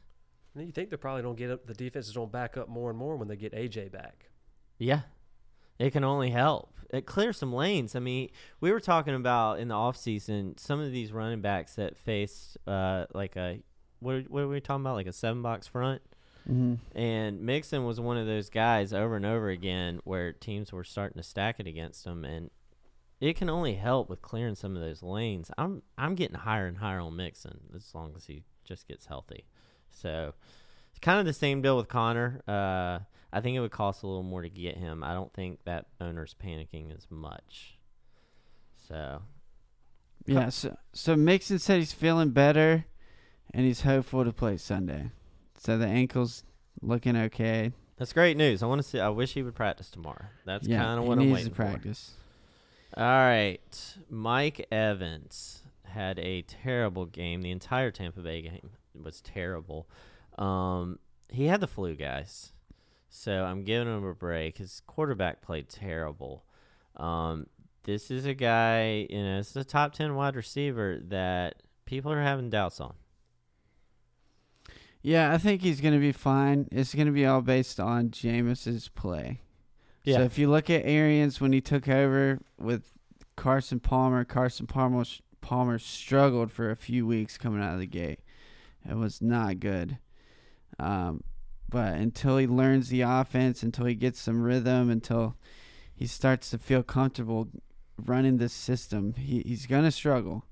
[0.56, 2.68] And you think they probably don't get up, the defense is going to back up
[2.68, 4.30] more and more when they get AJ back.
[4.78, 5.02] Yeah.
[5.82, 6.74] It can only help.
[6.92, 7.96] It clears some lanes.
[7.96, 11.98] I mean, we were talking about in the offseason some of these running backs that
[11.98, 13.60] faced uh, like a
[14.00, 16.02] what what are we talking about like a seven box front.
[16.48, 16.98] Mm-hmm.
[16.98, 21.20] And Mixon was one of those guys over and over again where teams were starting
[21.20, 22.52] to stack it against him, and
[23.20, 25.50] it can only help with clearing some of those lanes.
[25.58, 29.46] I'm I'm getting higher and higher on Mixon as long as he just gets healthy.
[29.90, 30.34] So
[30.92, 32.42] it's kind of the same deal with Conner.
[32.48, 33.00] Uh,
[33.34, 35.04] I think it would cost a little more to get him.
[35.04, 37.78] I don't think that owner's panicking as much.
[38.88, 39.22] So
[40.26, 42.86] Yeah, so so Mixon said he's feeling better,
[43.54, 45.12] and he's hopeful to play Sunday.
[45.58, 46.44] So the ankle's
[46.82, 47.72] looking okay.
[47.98, 48.64] that's great news.
[48.64, 49.00] I want to see.
[49.00, 50.26] I wish he would practice tomorrow.
[50.46, 51.64] That's yeah, kind of what I'm waiting to for.
[51.64, 52.12] practice.
[52.98, 53.96] All right.
[54.10, 57.42] Mike Evans had a terrible game.
[57.42, 59.88] The entire Tampa Bay game was terrible.
[60.38, 62.52] Um, he had the flu, guys.
[63.14, 64.58] So I'm giving him a break.
[64.58, 66.46] His quarterback played terrible.
[66.96, 67.48] Um,
[67.84, 72.22] this is a guy, you know, it's a top 10 wide receiver that people are
[72.22, 72.94] having doubts on.
[75.02, 76.70] Yeah, I think he's going to be fine.
[76.72, 79.42] It's going to be all based on Jameis's play.
[80.06, 80.18] Yeah.
[80.18, 82.94] So if you look at Arians when he took over with
[83.36, 85.04] Carson Palmer, Carson Palmer
[85.42, 88.20] Palmer struggled for a few weeks coming out of the gate.
[88.88, 89.98] It was not good.
[90.80, 91.24] Um,
[91.72, 95.38] but until he learns the offense, until he gets some rhythm, until
[95.96, 97.48] he starts to feel comfortable
[97.98, 100.46] running this system, he, he's going to struggle.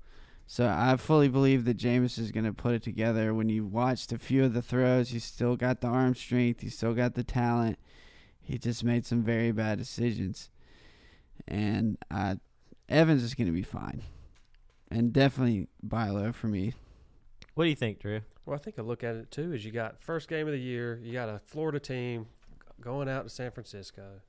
[0.46, 3.34] So I fully believe that Jameis is going to put it together.
[3.34, 6.74] When you watched a few of the throws, he's still got the arm strength, he's
[6.74, 7.78] still got the talent.
[8.40, 10.50] He just made some very bad decisions,
[11.46, 12.36] and uh,
[12.88, 14.02] Evans is going to be fine,
[14.90, 16.72] and definitely buy low for me.
[17.54, 18.22] what do you think, Drew?
[18.50, 20.58] Well, I think a look at it too is you got first game of the
[20.58, 22.26] year, you got a Florida team
[22.80, 24.22] going out to San Francisco,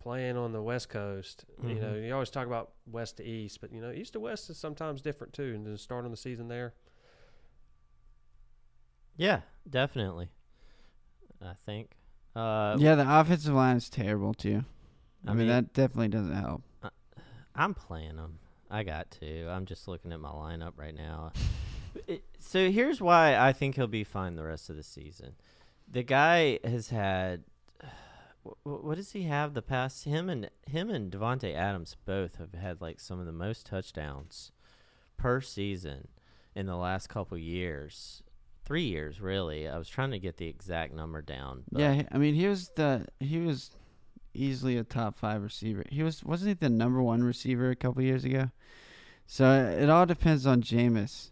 [0.00, 1.44] playing on the West Coast.
[1.62, 2.04] You know, Mhm.
[2.08, 5.00] you always talk about West to East, but you know, East to West is sometimes
[5.02, 5.54] different too.
[5.54, 6.74] And then starting the season there,
[9.16, 10.30] Yeah, definitely.
[11.40, 11.92] I think.
[12.34, 14.64] Uh, yeah, the offensive line is terrible too.
[15.24, 16.62] I, I mean, mean- that definitely doesn't help.
[17.54, 18.40] I'm playing them.
[18.68, 19.48] I got to.
[19.48, 21.30] I'm just looking at my lineup right now.
[22.08, 25.34] It- so here's why I think he'll be fine the rest of the season.
[25.90, 27.44] The guy has had.
[28.44, 30.04] wh- wh- What does he have the past?
[30.04, 34.50] Him and him and Davante Adams both have had like some of the most touchdowns
[35.16, 36.08] per season
[36.54, 38.22] in the last couple years.
[38.64, 39.66] Three years, really.
[39.68, 41.64] I was trying to get the exact number down.
[41.72, 43.70] Yeah, I mean, he was the he was
[44.34, 45.84] easily a top five receiver.
[45.90, 48.50] He was wasn't he the number one receiver a couple years ago?
[49.26, 51.30] So it all depends on Jameis.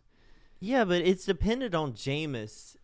[0.66, 2.76] Yeah, but it's depended on Jameis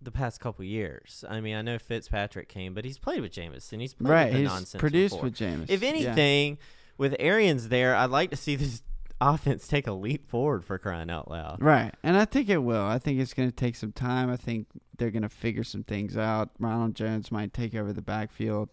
[0.00, 1.24] the past couple years.
[1.28, 4.24] I mean, I know Fitzpatrick came, but he's played with Jameis and he's played Right,
[4.24, 5.24] with the he's nonsense produced before.
[5.24, 5.66] with Jameis.
[5.70, 5.88] If Yeah.
[5.88, 6.58] anything,
[6.98, 8.82] with Arians there, I'd like to see this
[9.20, 11.62] offense take a leap forward for crying out loud.
[11.62, 12.84] Right, and I think it will.
[12.84, 14.30] I think it's going to take some time.
[14.30, 14.66] I think
[14.98, 16.50] they're going to figure some things out.
[16.58, 18.68] Ronald Jones might take over the backfield.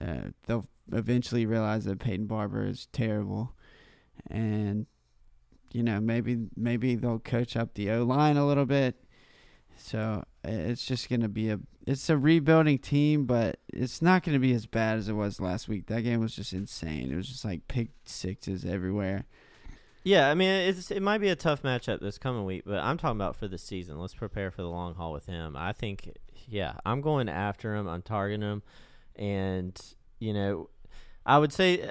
[0.00, 3.54] Uh, they'll eventually realize that Peyton Barber is terrible,
[4.30, 4.86] and
[5.72, 8.96] you know maybe maybe they'll coach up the O line a little bit.
[9.76, 14.34] So it's just going to be a it's a rebuilding team, but it's not going
[14.34, 15.86] to be as bad as it was last week.
[15.86, 17.10] That game was just insane.
[17.10, 19.24] It was just like pick sixes everywhere.
[20.02, 22.96] Yeah, I mean, it's it might be a tough matchup this coming week, but I'm
[22.96, 23.98] talking about for the season.
[23.98, 25.56] Let's prepare for the long haul with him.
[25.56, 26.16] I think,
[26.48, 27.86] yeah, I'm going after him.
[27.86, 28.62] I'm targeting him,
[29.16, 29.78] and
[30.18, 30.70] you know,
[31.24, 31.90] I would say,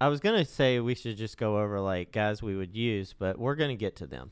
[0.00, 3.38] I was gonna say we should just go over like guys we would use, but
[3.38, 4.30] we're gonna get to them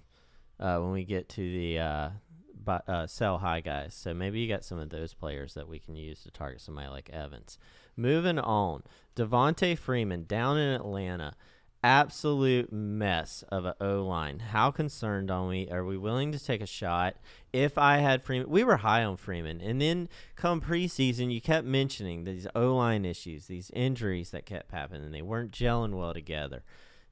[0.60, 2.08] uh, when we get to the uh,
[2.54, 3.94] bu- uh, sell high guys.
[3.94, 6.88] So maybe you got some of those players that we can use to target somebody
[6.88, 7.58] like Evans.
[7.96, 8.82] Moving on,
[9.16, 11.34] Devonta Freeman down in Atlanta
[11.82, 14.40] absolute mess of an O line.
[14.40, 15.68] How concerned are we?
[15.70, 17.16] Are we willing to take a shot?
[17.52, 21.66] If I had Freeman, we were high on Freeman, and then come preseason, you kept
[21.66, 26.62] mentioning these O line issues, these injuries that kept happening, they weren't gelling well together.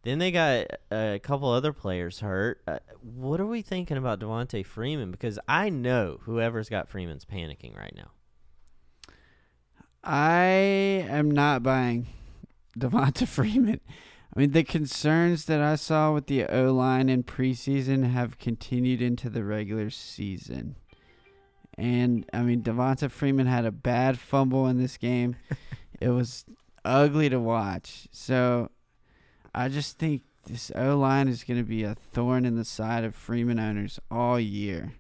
[0.02, 2.62] Then they got a couple other players hurt.
[2.68, 5.11] Uh, what are we thinking about Devonta Freeman?
[5.11, 8.12] Because I know whoever's got Freeman's panicking right now.
[10.05, 10.44] I
[11.09, 12.07] am not buying
[12.79, 13.81] Devonta Freeman.
[14.37, 19.01] I mean, the concerns that I saw with the O line in preseason have continued
[19.01, 20.77] into the regular season.
[21.79, 25.37] And I mean, Devonta Freeman had a bad fumble in this game.
[26.01, 26.44] it was
[26.85, 28.09] ugly to watch.
[28.12, 28.70] So
[29.55, 33.05] I just think this O line is going to be a thorn in the side
[33.05, 34.92] of Freeman owners all year.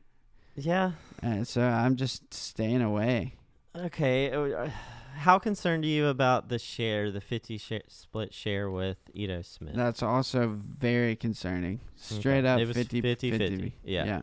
[0.54, 3.34] Yeah, And so I'm just staying away.
[3.76, 4.70] Okay, uh,
[5.16, 9.74] how concerned are you about the share, the 50 share, split share with Ito Smith?
[9.74, 11.80] That's also very concerning.
[11.96, 12.48] Straight Okay.
[12.48, 13.48] up It was 50 50, 50.
[13.56, 13.72] 50.
[13.84, 14.04] Yeah.
[14.04, 14.20] yeah.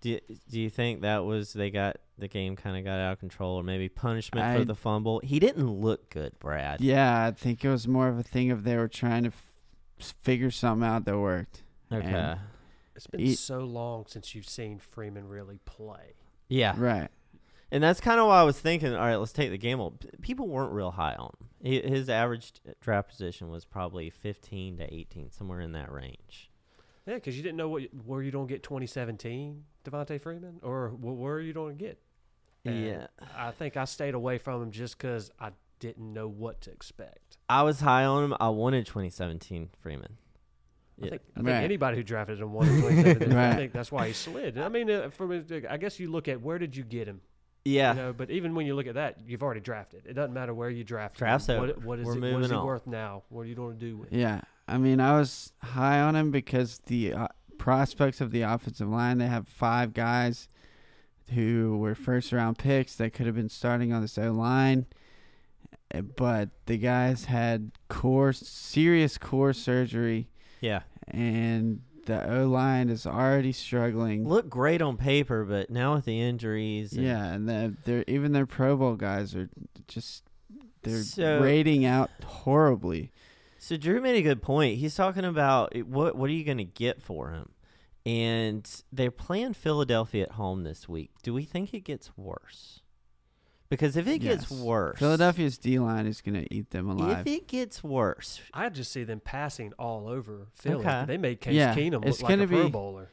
[0.00, 3.12] Do you, do you think that was they got the game kind of got out
[3.14, 5.20] of control, or maybe punishment I- for the fumble?
[5.24, 6.80] He didn't look good, Brad.
[6.80, 10.14] Yeah, I think it was more of a thing of they were trying to f-
[10.20, 11.62] figure something out that worked.
[11.92, 12.06] Okay.
[12.06, 12.40] And-
[12.94, 16.14] It's been He- so long since you've seen Freeman really play.
[16.48, 16.74] yeah.
[16.76, 17.08] Right.
[17.74, 18.94] And that's kind of why I was thinking.
[18.94, 19.98] All right, let's take the gamble.
[20.22, 21.82] People weren't real high on him.
[21.90, 26.50] His average draft position was probably 15 to 18, somewhere in that range.
[27.06, 31.40] Yeah, because you didn't know what where you don't get 2017 Devonta Freeman or where
[31.40, 31.98] you don't get.
[32.64, 33.06] And Yeah.
[33.36, 37.38] I think I stayed away from him just because I didn't know what to expect.
[37.48, 38.34] I was high on him.
[38.40, 40.16] I wanted 2017 Freeman.
[41.02, 41.10] I Yeah.
[41.10, 41.64] think, I think Right.
[41.64, 43.32] anybody who drafted him wanted 2017.
[43.36, 44.56] I think that's why he slid.
[44.58, 47.20] I mean, uh, from a- I guess you look at where did you get him,
[47.64, 47.92] Yeah.
[47.94, 48.12] you know.
[48.12, 50.02] But even when you look at that, you've already drafted.
[50.06, 51.16] It doesn't matter where you draft.
[51.16, 51.60] Draft's him.
[51.60, 52.66] What, what is We're it, moving is he on.
[52.66, 53.22] worth now?
[53.30, 54.12] What are you going to do with?
[54.12, 54.18] it?
[54.18, 54.42] Yeah.
[54.68, 59.18] I mean, I was high on him because the uh, prospects of the offensive line,
[59.18, 60.48] they have five guys
[61.32, 64.86] who were first round picks that could have been starting on this O line.
[65.94, 70.28] Uh, But the guys had core, serious core surgery,
[70.60, 70.80] Yeah.
[71.08, 74.26] and the O line is already struggling.
[74.28, 76.92] Look great on paper, but now with the injuries.
[76.92, 79.48] and- Yeah, and the, they're even their Pro Bowl guys are
[79.88, 80.24] just
[80.82, 83.10] they're So- rating out horribly.
[83.58, 84.76] So Drew made a good point.
[84.78, 87.48] He's talking about eh, what what are you going to get for him,
[88.04, 91.10] and they're playing Philadelphia at home this week.
[91.22, 92.82] Do we think it gets worse?
[93.70, 94.60] Because if it gets Yes.
[94.60, 97.26] worse, Philadelphia's D line is going to eat them alive.
[97.26, 100.84] If it gets worse, I just see them passing all over Philly.
[100.84, 101.04] Okay.
[101.06, 103.10] They made Case Yeah, Keenum it's look like a gonna Pro be- Bowler.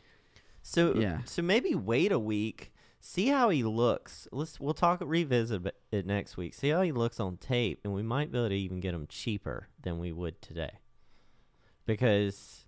[0.62, 1.24] so uh, Yeah.
[1.26, 4.28] so maybe wait a week, see how he looks.
[4.32, 6.54] Let's we'll talk revisit it- it next week.
[6.54, 9.08] See how he looks on tape, and we might be able to even get him
[9.08, 10.80] cheaper than we would today.
[11.86, 12.66] Because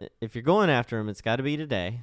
[0.00, 2.02] i- if you're going after him, it's got to be today,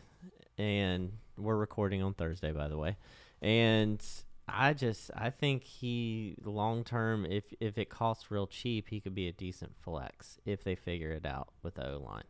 [0.58, 2.98] and we're recording on Thursday, by the way.
[3.41, 4.04] And
[4.49, 9.13] I just I think he long term, if if it costs real cheap, he could
[9.15, 12.23] be a decent flex if they figure it out with the O line.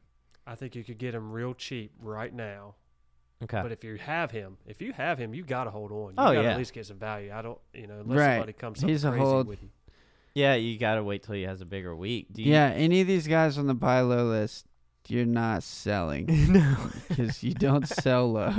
[0.46, 2.76] I think you could get him real cheap right now.
[3.44, 3.62] Okay.
[3.62, 5.98] But if you have him, if you have him, you got to hold on.
[6.10, 6.52] You Oh, gotta yeah.
[6.54, 7.32] at least get some value.
[7.32, 8.34] I don't, you know, unless Right.
[8.38, 9.48] somebody comes up He's a crazy hold.
[9.48, 9.72] with him.
[10.34, 12.28] Yeah, you got to wait till he has a bigger week.
[12.34, 14.66] Do you, yeah, any of these guys on the buy low list,
[15.10, 16.76] you're not selling no.
[17.08, 18.54] because you don't sell low.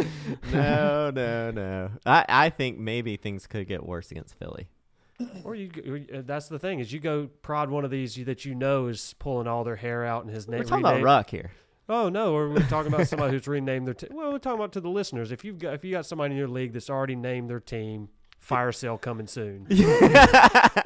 [0.52, 1.90] no, no, no.
[2.06, 4.68] I, I think maybe things could get worse against Philly.
[5.44, 7.90] Or you, go- or you- uh, that's the thing is you go prod one of
[7.90, 10.58] these that you know is pulling all their hair out and his name.
[10.60, 11.50] We're talking about rename- Ruck here.
[11.88, 13.94] Oh no, or we're talking about somebody who's renamed their.
[13.94, 15.30] T- well, we're talking about to the listeners.
[15.32, 18.08] If you've got if you got somebody in your league that's already named their team,
[18.38, 19.66] fire sale coming soon.
[19.70, 20.78] yeah.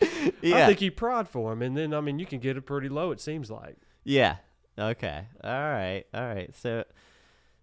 [0.00, 2.88] I think you prod for him, and then I mean you can get it pretty
[2.88, 3.10] low.
[3.12, 3.76] It seems like.
[4.04, 4.36] Yeah.
[4.78, 5.26] Okay.
[5.44, 6.04] All right.
[6.14, 6.54] All right.
[6.56, 6.84] So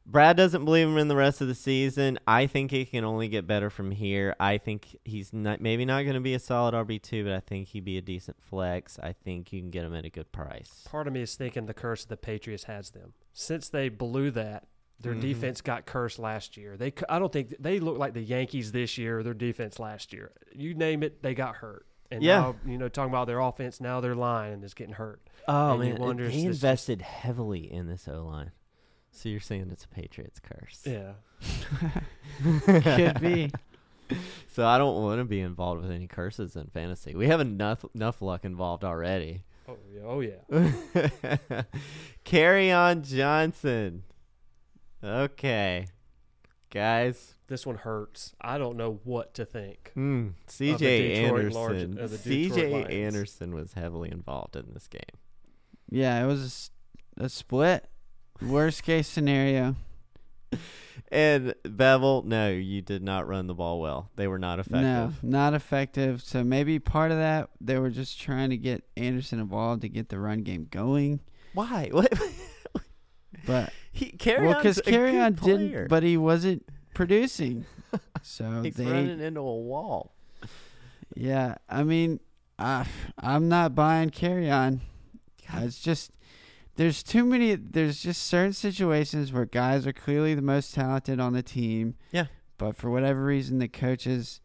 [0.06, 2.18] Brad doesn't believe him in the rest of the season.
[2.28, 4.36] I think he can only get better from here.
[4.40, 7.40] I think he's not maybe not going to be a solid RB two, but I
[7.40, 8.98] think he'd be a decent flex.
[9.00, 10.84] I think you can get him at a good price.
[10.90, 14.32] Part of me is thinking the curse of the Patriots has them since they blew
[14.32, 14.68] that.
[15.02, 15.22] Their Mhm.
[15.22, 16.76] defense got cursed last year.
[16.76, 19.24] They, I don't think they look like the Yankees this year.
[19.24, 21.86] Their defense last year, you name it, they got hurt.
[22.12, 22.40] And Yeah.
[22.40, 25.22] now, you know, talking about their offense, now their line is getting hurt.
[25.52, 28.52] Oh And you man, wonder if they this just- invested heavily in this O line.
[29.12, 30.84] So you're saying it's a Patriots curse?
[30.86, 31.14] Yeah.
[32.66, 33.52] Could be.
[34.52, 37.14] So I don't want to be involved with any curses in fantasy.
[37.14, 39.44] We have enough enough luck involved already.
[39.68, 40.02] Oh yeah.
[40.50, 40.60] Oh
[40.96, 41.62] yeah.
[42.26, 44.02] Kerryon Johnson.
[45.04, 45.86] Okay.
[46.72, 47.36] Guys.
[47.48, 48.34] This one hurts.
[48.42, 49.92] I don't know what to think.
[49.94, 50.30] Hmm.
[50.48, 51.92] CJ large- Anderson.
[51.92, 52.12] Detroit
[52.90, 55.02] CJ Anderson was heavily involved in this game.
[55.90, 56.72] Yeah, it was
[57.18, 57.86] a split.
[58.42, 59.76] Worst case scenario.
[61.12, 64.12] And Bevell, no, you did not run the ball well.
[64.16, 64.84] They were not effective.
[64.84, 66.22] No, not effective.
[66.22, 70.10] So maybe part of that they were just trying to get Anderson involved to get
[70.10, 71.22] the run game going.
[71.54, 71.90] Why?
[72.00, 72.14] What?
[73.46, 77.66] But he carry well, because Kerryon didn't, but he wasn't producing.
[78.22, 80.14] So he's they, running into a wall.
[81.16, 81.56] yeah.
[81.70, 82.20] I mean,
[82.60, 82.86] I,
[83.18, 84.82] I'm not buying Kerryon.
[85.54, 86.12] It's just
[86.76, 87.56] there's too many.
[87.56, 91.96] There's just certain situations where guys are clearly the most talented on the team.
[92.12, 92.28] Yeah.
[92.58, 94.42] But for whatever reason, the coaches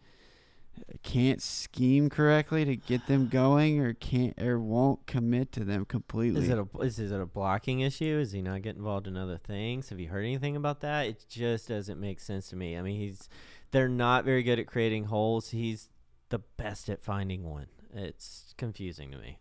[1.02, 6.42] can't scheme correctly to get them going, or can't or won't commit to them completely.
[6.42, 8.18] Is it a is, is it a blocking issue?
[8.20, 9.90] Is he not getting involved in other things?
[9.90, 11.06] Have you heard anything about that?
[11.06, 12.76] It just doesn't make sense to me.
[12.76, 13.28] I mean, he's
[13.70, 15.50] they're not very good at creating holes.
[15.50, 15.88] He's
[16.30, 17.66] the best at finding one.
[17.92, 19.38] It's confusing to me.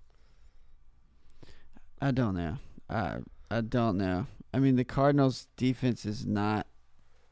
[2.03, 2.57] I don't know.
[2.89, 4.27] I I don't know.
[4.53, 6.67] I mean, the Cardinals' defense is not.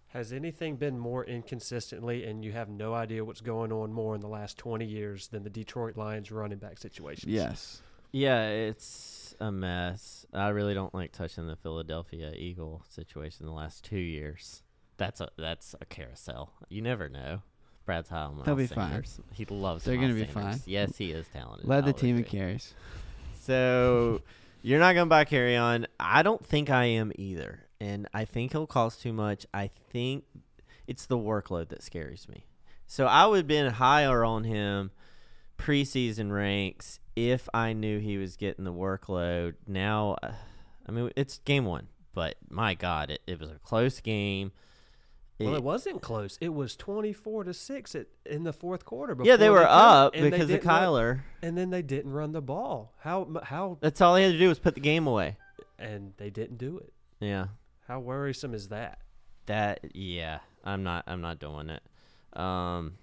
[0.07, 4.21] Has anything been more inconsistently, and you have no idea what's going on more in
[4.21, 7.29] the last 20 years than the Detroit Lions running back situation?
[7.29, 7.81] Yes.
[8.13, 10.25] Yeah, it's a mess.
[10.33, 14.63] I really don't like touching the Philadelphia Eagle situation the last two years.
[14.95, 16.53] That's a that's a carousel.
[16.69, 17.41] You never know.
[17.85, 19.03] Brad's high on Miles They'll be fine.
[19.33, 19.83] He loves.
[19.83, 19.89] It.
[19.89, 20.61] They're gonna be fine.
[20.65, 21.67] Yes, he is talented.
[21.67, 22.39] Led the I'll team in agree.
[22.39, 22.73] carries.
[23.41, 24.21] So
[24.61, 25.85] you're not gonna buy Kerryon.
[25.99, 29.45] I don't think I am either, and I think he'll cost too much.
[29.53, 30.25] I think
[30.87, 32.45] it's the workload that scares me.
[32.87, 34.91] So I would have been higher on him
[35.57, 39.53] preseason ranks if I knew he was getting the workload.
[39.67, 40.33] Now, uh,
[40.87, 44.51] I mean, it's game one, but my God, it, it was a close game.
[45.45, 46.37] Well, It- wasn't close.
[46.41, 49.15] It was 24 to 6 at, in the fourth quarter.
[49.23, 51.21] yeah, they were come- up because of didn't run- Kyler.
[51.41, 52.93] and then they didn't run the ball.
[52.99, 55.37] How how That's all they had to do was put the game away.
[55.79, 56.93] and they didn't do it.
[57.19, 57.47] Yeah.
[57.87, 58.99] How worrisome is that?
[59.47, 61.81] That yeah, I'm not I'm not doing it.
[62.39, 62.97] Um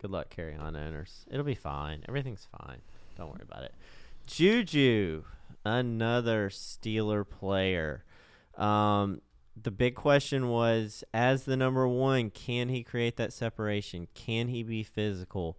[0.00, 1.24] good luck Kerryon owners.
[1.30, 2.04] It'll be fine.
[2.08, 2.80] Everything's fine.
[3.16, 3.74] Don't worry about it.
[4.26, 5.22] Juju,
[5.64, 8.04] another Steeler player.
[8.56, 9.20] Um
[9.60, 14.08] the big question was as the number 1, can he create that separation?
[14.14, 15.58] Can he be physical?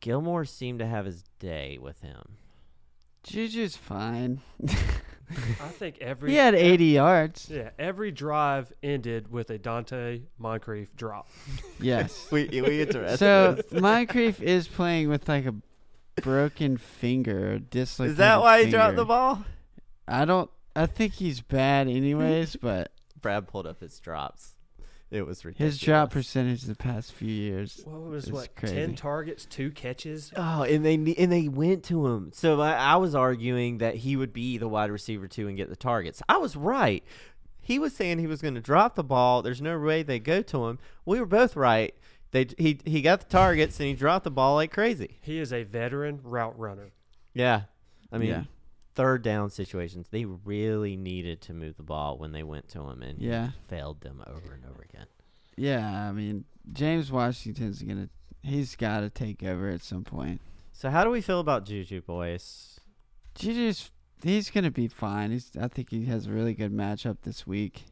[0.00, 2.36] Gilmore seemed to have his day with him.
[3.24, 4.42] Juju's fine.
[4.68, 4.68] I
[5.68, 7.48] think every he had 80 yards.
[7.50, 11.28] yeah every drive ended with a Donte Moncrief drop.
[11.80, 12.28] Yes.
[12.32, 15.54] We we get to so Moncrief is playing with like a
[16.20, 19.42] broken finger or dislocated Is that why he dropped the ball?
[20.06, 20.50] I don't.
[20.76, 22.92] I think he's bad anyways, but
[23.24, 24.54] Brad pulled up his drops.
[25.10, 25.74] It was ridiculous.
[25.74, 27.82] his drop percentage the past few years.
[27.84, 28.74] What was It's what crazy.
[28.74, 30.32] ten targets, two catches?
[30.36, 32.30] Oh, and they and they went to him.
[32.32, 35.68] So I, I was arguing that he would be the wide receiver too and get
[35.68, 36.20] the targets.
[36.28, 37.04] I was right.
[37.60, 39.40] He was saying he was going to drop the ball.
[39.42, 40.78] There's no way they go to him.
[41.06, 41.94] We were both right.
[42.32, 45.18] They he he got the targets and he dropped the ball like crazy.
[45.22, 46.90] He is a veteran route runner.
[47.34, 47.62] Yeah,
[48.10, 48.42] I mean Yeah.
[48.94, 50.06] Third down situations.
[50.10, 53.50] They really needed to move the ball when they went to him and he Yeah.
[53.68, 55.06] failed them over and over again.
[55.56, 58.08] Yeah, I mean James Washington's gonna.
[58.42, 60.40] He's got to take over at some point.
[60.72, 62.80] So how do we feel about Juju boys?
[63.34, 63.90] Juju's.
[64.22, 65.30] He's gonna be fine.
[65.30, 65.50] He's.
[65.60, 67.84] I think he has a really good matchup this week.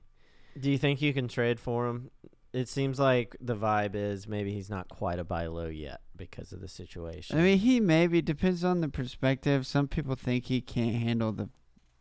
[0.58, 2.10] Do you think you can trade for him?
[2.52, 6.52] It seems like the vibe is maybe he's not quite a buy low yet because
[6.52, 7.38] of the situation.
[7.38, 9.66] I mean, he maybe depends on the perspective.
[9.66, 11.48] Some people think he can't handle the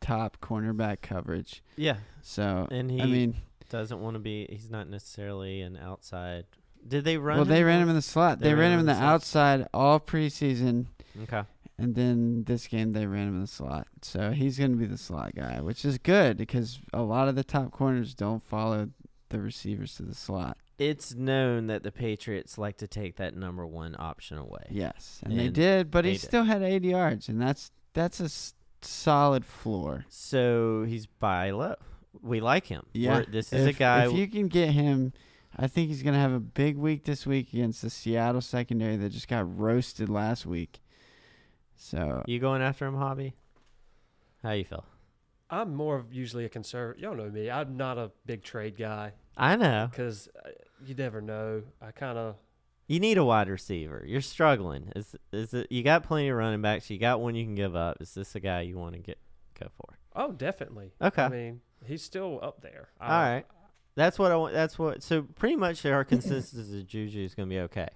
[0.02, 1.64] top cornerback coverage.
[1.78, 3.38] yeah, So and he I mean,
[3.70, 4.48] doesn't want to be.
[4.50, 6.46] He's not necessarily an outside.
[6.86, 7.38] Did they run?
[7.38, 8.40] well, they ran him in the slot.
[8.40, 9.04] They, ran him in the slot.
[9.06, 10.88] outside all preseason,
[11.24, 11.44] Okay.
[11.78, 13.88] and then this game they ran him in the slot.
[14.02, 17.36] So he's going to be the slot guy, which is good because a lot of
[17.36, 18.90] the top corners don't follow
[19.32, 20.58] the receivers to the slot.
[20.78, 24.66] It's known that the Patriots like to take that number one option away.
[24.70, 26.22] Yes, and, they did, but he did.
[26.22, 30.06] still had 80 yards, and that's that's a s- solid floor.
[30.10, 31.76] So he's buy low.
[32.22, 32.86] We like him.
[32.94, 34.06] Yeah, We're- this is a if, guy.
[34.06, 35.14] If you can get him,
[35.56, 38.96] I think he's going to have a big week this week against the Seattle secondary
[38.98, 40.82] that just got roasted last week.
[41.76, 43.34] So you going after him, hobby?
[44.44, 44.86] How you feel?
[45.50, 47.02] I'm more of usually a conservative.
[47.04, 47.50] Y'all know me.
[47.52, 49.88] I'm not a big trade guy I know.
[49.90, 50.30] because
[50.86, 51.64] you never know.
[51.82, 52.36] I kind of
[52.88, 54.04] You need a wide receiver.
[54.06, 54.92] You're struggling.
[54.96, 55.72] Is is it?
[55.72, 56.90] You got plenty of running backs.
[56.90, 57.98] You got one you can give up.
[58.02, 59.18] Is this a guy you want to get
[59.60, 59.98] go for?
[60.16, 60.92] oh definitely.
[61.02, 61.24] Okay.
[61.24, 62.90] I mean he's still up there.
[63.00, 63.46] All right.
[63.96, 64.54] That's what I want.
[64.54, 65.04] That's what.
[65.04, 67.88] So pretty much our consensus is Juju is going to be okay.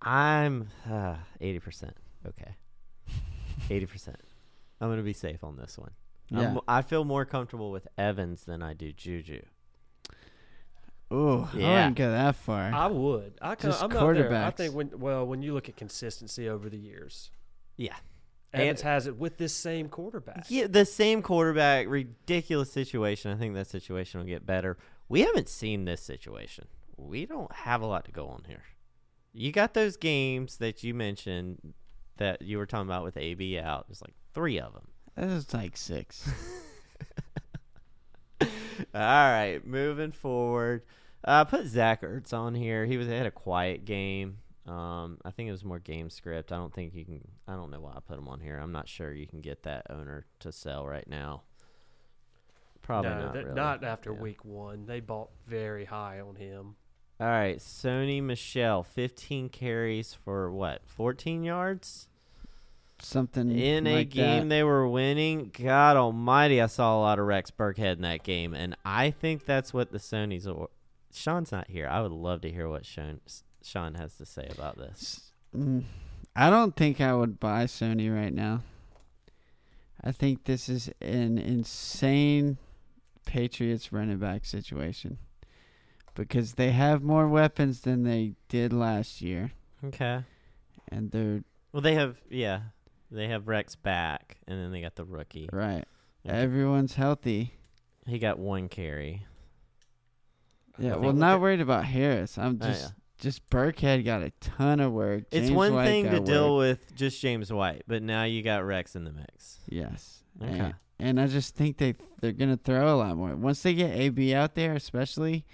[0.00, 1.96] I'm uh, eighty percent
[2.26, 2.56] okay.
[3.70, 4.16] Eighty percent.
[4.80, 5.92] I'm going to be safe on this one.
[6.28, 6.50] yeah.
[6.50, 9.42] I'm, I feel more comfortable with Evans than I do Juju.
[11.12, 12.72] Oh, I wouldn't go that far.
[12.72, 13.34] I would.
[13.42, 14.34] I kinda, Just I'm not there.
[14.44, 17.30] I think when well when you look at consistency over the years,
[17.76, 17.96] Yeah.
[18.54, 20.44] Evans And- has it with this same quarterback.
[20.48, 23.30] Yeah, the same quarterback, ridiculous situation.
[23.30, 24.76] I think that situation will get better.
[25.08, 26.66] We haven't seen this situation.
[26.96, 28.64] We don't have a lot to go on here.
[29.32, 31.72] You got those games that you mentioned
[32.18, 33.88] that you were talking about with AB out.
[33.88, 34.88] There's like three of them.
[35.16, 36.28] that was like six.
[38.40, 38.48] All
[39.00, 40.82] right, moving forward.
[41.24, 42.84] Uh, put Zach Ertz on here.
[42.84, 44.38] He was had a quiet game.
[44.66, 46.52] Um, I think it was more game script.
[46.52, 47.20] I don't think you can.
[47.48, 48.58] I don't know why I put him on here.
[48.58, 51.42] I'm not sure you can get that owner to sell right now.
[52.80, 53.34] Probably no, not.
[53.34, 53.54] that- really.
[53.54, 54.20] not after Yeah.
[54.20, 54.86] week one.
[54.86, 56.76] They bought very high on him.
[57.20, 60.82] All right, Sony Michel, 15 carries for what?
[60.86, 62.08] 14 yards
[62.98, 64.54] Something in a game that.
[64.54, 65.50] they were winning.
[65.56, 69.44] God Almighty, I saw a lot of Rex Burkhead in that game, and I think
[69.44, 70.48] that's what the Sony's.
[71.12, 71.86] Sean's not here.
[71.88, 73.20] I would love to hear what Sean
[73.62, 75.30] Sean has to say about this.
[75.56, 75.84] Mm,
[76.34, 78.62] I don't think I would buy Sony right now.
[80.02, 82.58] I think this is an insane
[83.24, 85.18] Patriots running back situation
[86.14, 89.52] because they have more weapons than they did last year,
[89.84, 90.24] Okay.
[90.90, 92.62] and they're Well, they have yeah,
[93.10, 95.48] they have Rex back, and then they got the rookie.
[95.52, 95.84] right.
[96.26, 96.36] Okay.
[96.36, 97.54] Everyone's healthy.
[98.06, 99.26] He got one carry.
[100.78, 102.38] Yeah, well, not worried about Harris.
[102.38, 102.88] I'm Oh, just yeah.
[103.20, 105.24] just Burkhead got a ton of work.
[105.30, 108.42] It's James one White thing to got deal with just James White, but now you
[108.42, 109.58] got Rex in the mix.
[109.68, 110.22] Yes.
[110.42, 110.50] Okay.
[110.58, 113.94] And, and I just think they they're gonna throw a lot more once they get
[113.94, 115.44] AB out there, especially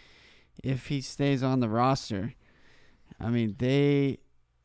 [0.62, 2.34] if he stays on the roster.
[3.20, 4.18] I mean, they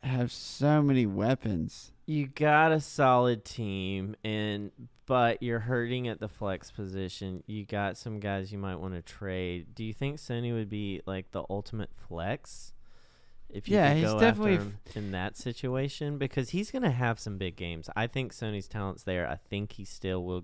[0.03, 1.92] have so many weapons.
[2.05, 4.71] You got a solid team, and
[5.05, 7.43] but you're hurting at the flex position.
[7.47, 9.73] You got some guys you might want to trade.
[9.75, 12.73] Do you think Sony would be like the ultimate flex?
[13.49, 17.37] If you Yeah, could he's definitely him in that situation, because he's gonna have some
[17.37, 17.89] big games.
[17.95, 19.27] I think Sony's talent's there.
[19.29, 20.43] I think he still will.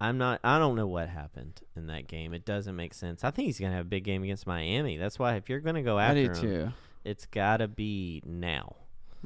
[0.00, 0.40] I'm not.
[0.44, 2.32] I don't know what happened in that game.
[2.32, 3.24] It doesn't make sense.
[3.24, 4.96] I think he's gonna have a big game against Miami.
[4.96, 6.68] That's why if you're gonna go after him, too.
[7.04, 8.76] it's gotta be now.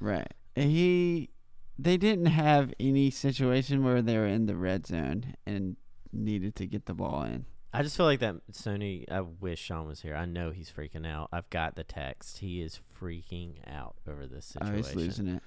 [0.00, 0.32] Right.
[0.56, 1.30] And he
[1.78, 5.76] they didn't have any situation where they were in the red zone and
[6.12, 7.44] needed to get the ball in.
[7.72, 9.04] I just feel like that Sony.
[9.10, 10.16] I wish Sean was here.
[10.16, 11.28] I know he's freaking out.
[11.32, 12.38] I've got the text.
[12.38, 14.84] He is freaking out over this Oh, situation.
[14.84, 15.42] he's losing it.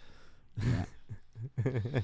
[0.64, 0.86] Yeah.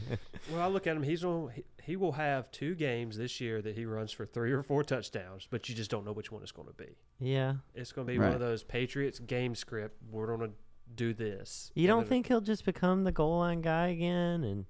[0.52, 1.04] Well, I look at him.
[1.04, 1.52] He's on.
[1.54, 4.84] He, he will have two games this year that he runs for three or four
[4.84, 6.98] touchdowns, but you just don't know which one it's going to be.
[7.20, 7.56] yeah.
[7.76, 9.98] It's going to be one of those Patriots game script.
[10.10, 10.56] We're going to
[10.96, 11.72] do this.
[11.76, 14.44] You don't then- think he'll just become the goal line guy again?
[14.44, 14.66] And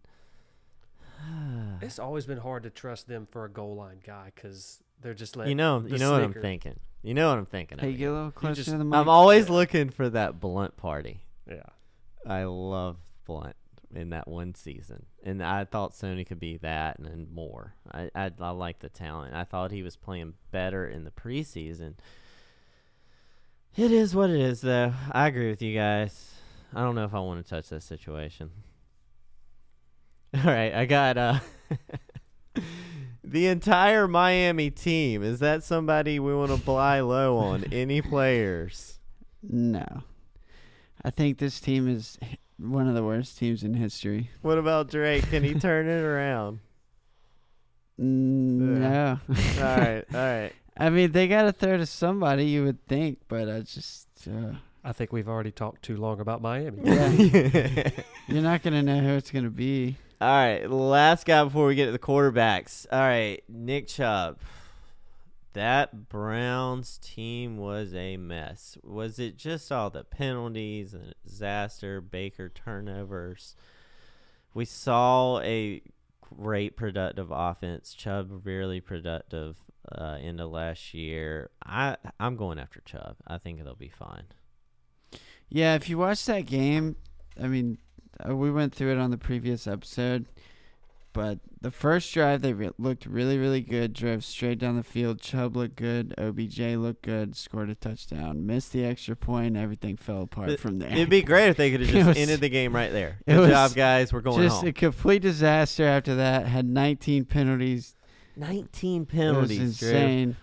[1.82, 5.36] it's always been hard to trust them for a goal line guy because they're just
[5.36, 6.80] like you know, you know what I'm thinking.
[7.04, 7.78] You know what I'm thinking.
[7.78, 8.96] Hey, of get a little closer just- to the mic.
[8.98, 9.54] I'm always Yeah.
[9.54, 11.22] looking for that Blount party.
[11.50, 11.62] Yeah.
[12.26, 13.56] I love Blount
[13.96, 17.74] in that one season, and I thought Sony could be that and then more.
[17.92, 19.34] I I, I like the talent.
[19.34, 21.94] I thought he was playing better in the preseason.
[23.78, 24.94] It is what it is, though.
[25.12, 26.34] I agree with you guys.
[26.74, 28.50] I don't know if I want to touch that situation.
[30.34, 31.40] All right, I got uh
[33.24, 35.24] the entire Miami team.
[35.24, 37.64] Is that somebody we want to fly low on?
[37.72, 39.00] Any players?
[39.42, 39.86] No.
[41.04, 42.18] I think this team is
[42.58, 44.32] one of the worst teams in history.
[44.42, 45.30] What about Drake?
[45.30, 46.60] Can he turn it around?
[48.00, 49.20] Mm, No.
[49.30, 50.52] all right, all right.
[50.80, 54.08] I mean, they got a third of somebody, you would think, but I just.
[54.28, 54.54] Uh,
[54.84, 56.82] I think we've already talked too long about Miami.
[56.84, 57.90] Yeah.
[58.28, 59.98] you're not going to know who it's going to be.
[60.20, 62.88] All right, last guy before we get to the quarterbacks.
[62.92, 64.40] All right, Nick Chubb.
[65.54, 68.78] That Browns team was a mess.
[68.84, 73.56] Was it just all the penalties and disaster, Baker turnovers?
[74.54, 75.82] We saw a
[76.22, 77.94] great productive offense.
[77.94, 79.58] Chubb really productive
[79.96, 81.50] uh, of last year.
[81.66, 83.18] I I'm going after Chubb.
[83.28, 84.24] I think it'll be fine.
[85.50, 86.98] Yeah, if you watch that game,
[87.42, 87.78] I mean,
[88.28, 90.26] uh, we went through it on the previous episode,
[91.14, 93.94] but the first drive they re- looked really, really good.
[93.94, 95.22] Drove straight down the field.
[95.22, 96.14] Chubb looked good.
[96.18, 97.36] OBJ looked good.
[97.38, 98.46] Scored a touchdown.
[98.46, 99.56] Missed the extra point.
[99.56, 100.92] Everything fell apart It- from there.
[100.92, 103.20] It'd be great if they could have just was- ended the game right there.
[103.28, 104.12] Good job, guys.
[104.12, 104.68] We're going just home.
[104.68, 106.46] a complete disaster after that.
[106.46, 107.96] Had 19 penalties.
[108.38, 109.90] 19 it penalties, was Drew.
[109.90, 110.38] insane.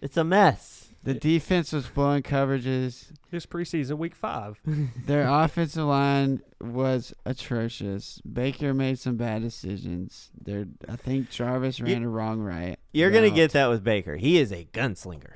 [0.00, 0.88] It's a mess.
[1.02, 3.06] The defense was blowing coverages.
[3.30, 4.60] This preseason week five.
[5.06, 8.20] Their offensive line was atrocious.
[8.20, 10.30] Baker made some bad decisions.
[10.38, 12.78] There, I think Jarvis ran a wrong right.
[12.92, 14.16] You're going to get that with Baker.
[14.16, 15.32] He is a gunslinger.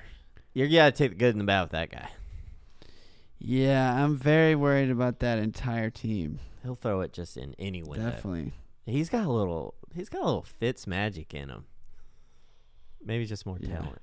[0.53, 2.11] You're got to take the good and the bad with that guy.
[3.39, 6.41] Yeah, I'm very worried about that entire team.
[6.62, 8.11] He'll throw it just in any window.
[8.11, 8.53] Definitely.
[8.87, 11.65] He's got a little he's got a little Fitz magic in him.
[13.05, 13.76] Maybe just more Yeah.
[13.78, 14.02] talent.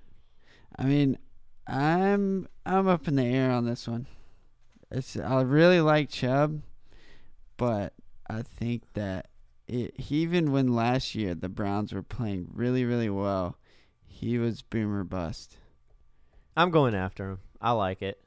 [0.78, 1.18] I mean,
[1.68, 4.08] I'm I'm up in the air on this one.
[4.90, 6.62] It's I really like Chubb,
[7.58, 7.94] but
[8.30, 9.28] I think that
[9.68, 13.58] it, he even when last year the Browns were playing really really well,
[14.06, 15.58] he was boomer bust.
[16.56, 17.40] I'm going after him.
[17.62, 18.22] I like it.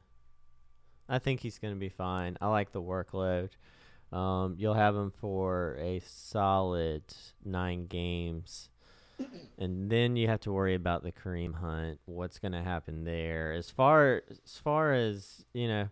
[1.09, 2.39] I think he's going to be fine.
[2.41, 3.51] I like the workload.
[4.11, 7.03] Um, you'll have him for a solid
[7.45, 8.71] nine games.
[9.59, 12.01] And then you have to worry about the Kareem Hunt.
[12.07, 13.53] What's going to happen there?
[13.53, 15.89] As far as far as you know,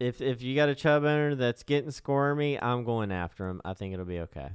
[0.00, 3.60] if if you got a Chubb owner that's getting squirmy, I'm going after him.
[3.64, 4.50] I think it'll be okay.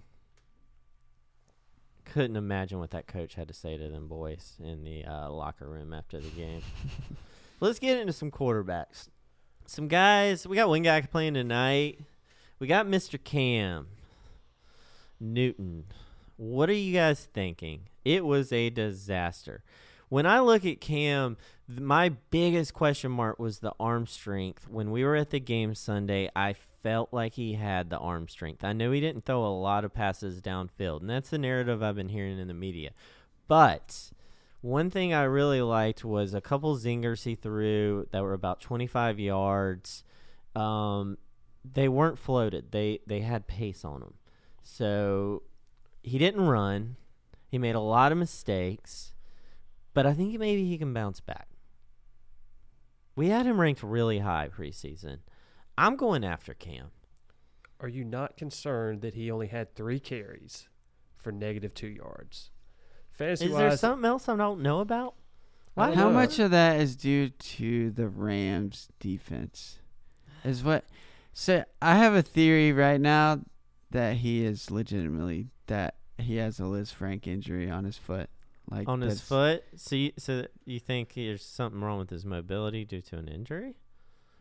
[2.06, 5.68] Couldn't imagine what that coach had to say to them boys in the uh, locker
[5.68, 6.62] room after the game.
[7.60, 9.08] Let's get into some quarterbacks.
[9.66, 10.46] Some guys.
[10.46, 12.00] We got one guy playing tonight.
[12.60, 13.22] We got Mr.
[13.22, 13.88] Cam
[15.20, 15.86] Newton.
[16.38, 17.90] What are you guys thinking?
[18.04, 19.64] It was a disaster.
[20.10, 24.68] When I look at Cam, my biggest question mark was the arm strength.
[24.68, 26.54] When we were at the game Sunday, I
[26.84, 28.64] felt like he had the arm strength.
[28.64, 31.96] I know he didn't throw a lot of passes downfield, and that's the narrative I've
[31.96, 32.92] been hearing in the media.
[33.48, 34.12] But
[34.62, 39.20] one thing I really liked was a couple zingers he threw that were about 25
[39.20, 40.04] yards.
[40.56, 41.18] Um,
[41.66, 42.72] they weren't floated.
[42.72, 44.14] They they had pace on them.
[44.62, 45.44] So
[46.04, 46.98] he didn't run.
[47.48, 49.14] He made a lot of mistakes,
[49.94, 51.48] but I think maybe he can bounce back.
[53.16, 55.20] We had him ranked really high preseason.
[55.78, 56.92] I'm going after Cam.
[57.80, 60.68] Are you not concerned that he only had three carries
[61.18, 62.52] for negative two yards?
[63.12, 65.16] Fantasy Is there wise, something else I don't know about?
[65.78, 66.14] I don't How know.
[66.14, 69.80] much of that is due to the Rams defense?
[70.44, 70.86] Is what
[71.34, 73.42] so I have a theory right now
[73.92, 78.30] that he is legitimately that he has a Lisfranc injury on his foot.
[78.70, 79.64] Like on his foot.
[79.76, 83.76] So you, so you think there's something wrong with his mobility due to an injury?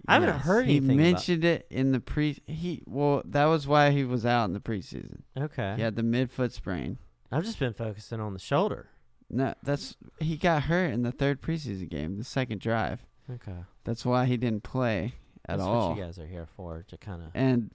[0.06, 3.66] I haven't heard He anything about- mentioned it in the pre he well, that was
[3.66, 5.22] why he was out in the preseason.
[5.38, 5.74] Okay.
[5.76, 6.98] He had the midfoot sprain.
[7.30, 8.88] I've just been focusing on the shoulder.
[9.30, 13.04] No, that's he got hurt in the third preseason game, the second drive.
[13.30, 13.64] Okay.
[13.84, 15.14] That's why he didn't play
[15.48, 15.90] at That's all.
[15.90, 17.28] what you guys are here for to kind of.
[17.34, 17.70] and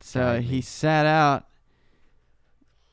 [0.00, 0.60] so he me.
[0.60, 1.46] sat out,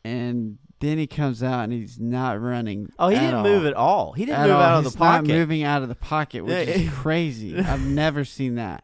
[0.03, 2.89] and then he comes out and he's not running.
[2.97, 3.43] Oh, he didn't all.
[3.43, 4.13] move at all.
[4.13, 4.61] He didn't At move all.
[4.61, 5.27] out of He's the pocket.
[5.27, 7.57] Not moving out of the pocket, which is crazy.
[7.59, 8.83] I've never seen that.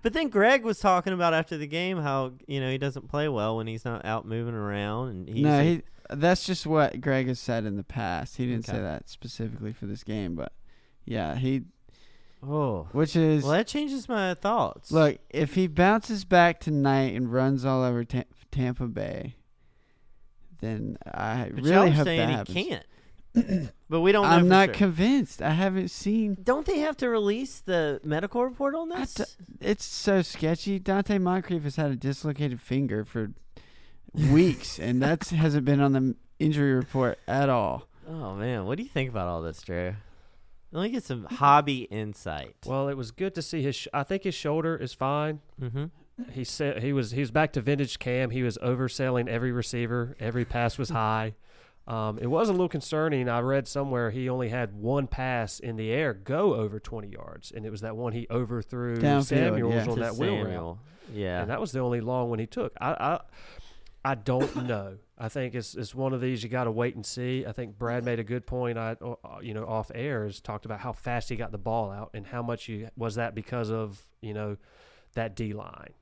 [0.00, 3.28] But then Greg was talking about after the game how you know he doesn't play
[3.28, 5.82] well when he's not out moving around and he's no, he.
[6.10, 8.36] That's just what Greg has said in the past.
[8.36, 8.78] He didn't Okay.
[8.78, 10.52] say that specifically for this game, but
[11.04, 11.62] yeah, he.
[12.42, 14.92] oh Which is well that changes my thoughts.
[14.92, 18.22] look if he bounces back tonight and runs all over Ta-
[18.52, 19.34] Tampa Bay,
[20.60, 22.54] then I but really y'all hope saying that he happens.
[23.34, 23.70] can't.
[23.90, 24.24] but we don't.
[24.24, 24.74] know I'm for not sure.
[24.74, 25.42] convinced.
[25.42, 26.36] I haven't seen.
[26.42, 29.14] Don't they have to release the medical report on I this?
[29.14, 29.24] d-
[29.60, 30.80] It's so sketchy.
[30.80, 33.32] Donte Moncrief has had a dislocated finger for
[34.30, 37.86] weeks, and that hasn't been on the injury report at all.
[38.08, 39.94] oh man, what do you think about all this, Drew?
[40.72, 42.56] Let me get some hobby insight.
[42.66, 43.74] Well, it was good to see his.
[43.76, 45.40] Sh- I think his shoulder is fine.
[45.60, 45.86] mm-hmm.
[46.32, 48.30] He said he was he was back to vintage Cam.
[48.30, 50.16] He was overselling every receiver.
[50.18, 51.34] Every pass was high.
[51.86, 53.28] Um, it was a little concerning.
[53.30, 57.50] I read somewhere he only had one pass in the air go over 20 yards,
[57.50, 59.80] and it was that one he overthrew Downfield, Samuels yeah.
[59.80, 60.44] on To that wheel route.
[60.44, 60.78] Samuel.
[61.14, 61.40] Yeah.
[61.40, 62.74] and that was the only long one he took.
[62.80, 63.20] I I,
[64.04, 64.98] I don't know.
[65.16, 67.46] I think it's it's one of these you got to wait and see.
[67.46, 68.76] I think Brad made a good point.
[68.76, 71.90] I uh, you know off air has talked about how fast he got the ball
[71.90, 74.58] out and how much you was that because of you know
[75.14, 75.94] that D line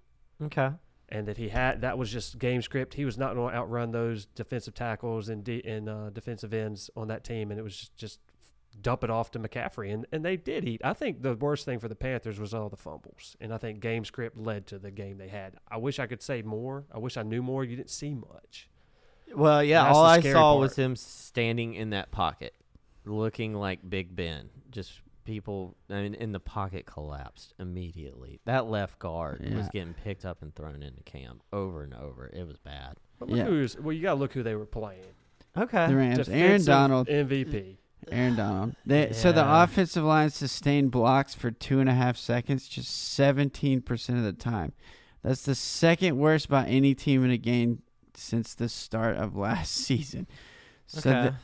[0.43, 0.71] okay.
[1.09, 2.95] and that he had that was just game script.
[2.95, 6.91] He was not going to outrun those defensive tackles and D, and uh, defensive ends
[6.97, 8.21] on that team, and it was just, just
[8.83, 10.65] dump it off to McCaffrey, and and they did.
[10.65, 13.59] He, I think the worst thing for the Panthers was all the fumbles, and I
[13.59, 15.55] think game script led to the game they had.
[15.71, 16.85] I wish I could say more.
[16.93, 17.65] I wish I knew more.
[17.65, 18.69] You didn't see much.
[19.35, 20.61] Well, yeah, all I saw part.
[20.61, 22.55] was him standing in that pocket,
[23.05, 24.51] looking like Big Ben.
[24.71, 28.41] Just people, I mean, in the pocket collapsed immediately.
[28.47, 32.31] That left guard was getting picked up and thrown into Cam over and over.
[32.33, 32.97] It was bad.
[33.19, 33.45] But look Yeah.
[33.45, 35.03] who's well, you got to look who they were playing.
[35.57, 35.87] Okay.
[35.89, 37.77] The Rams, Aaron Donald, MVP.
[38.11, 38.77] Aaron Donald.
[38.87, 43.81] They, So the offensive line sustained blocks for two and a half seconds, just seventeen
[43.83, 44.73] percent of the time.
[45.23, 47.83] That's the second worst by any team in a game
[48.15, 50.27] since the start of last season.
[50.87, 51.35] So Okay.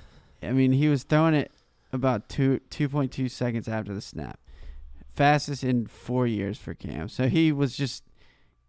[0.40, 1.50] the, I mean, he was throwing it
[1.92, 4.40] about two two point two seconds after the snap,
[5.14, 7.08] fastest in four years for Cam.
[7.08, 8.04] So he was just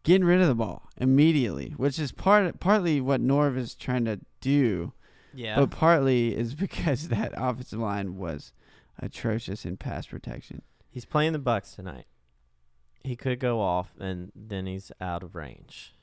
[0.03, 4.19] getting rid of the ball immediately, which is part partly what Norv is trying to
[4.41, 4.93] do,
[5.33, 5.55] yeah.
[5.55, 8.53] but partly is because that offensive line was
[8.99, 10.61] atrocious in pass protection.
[10.89, 12.05] He's playing the Bucs tonight.
[13.03, 15.93] He could go off, and then he's out of range.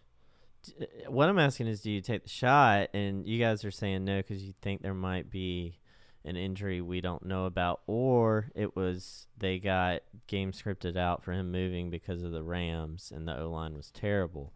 [1.08, 2.88] What I'm asking is, do you take the shot?
[2.92, 5.78] And you guys are saying no because you think there might be
[6.24, 11.32] an injury we don't know about, or it was they got game scripted out for
[11.32, 14.52] him moving because of the Rams, and the O line was terrible.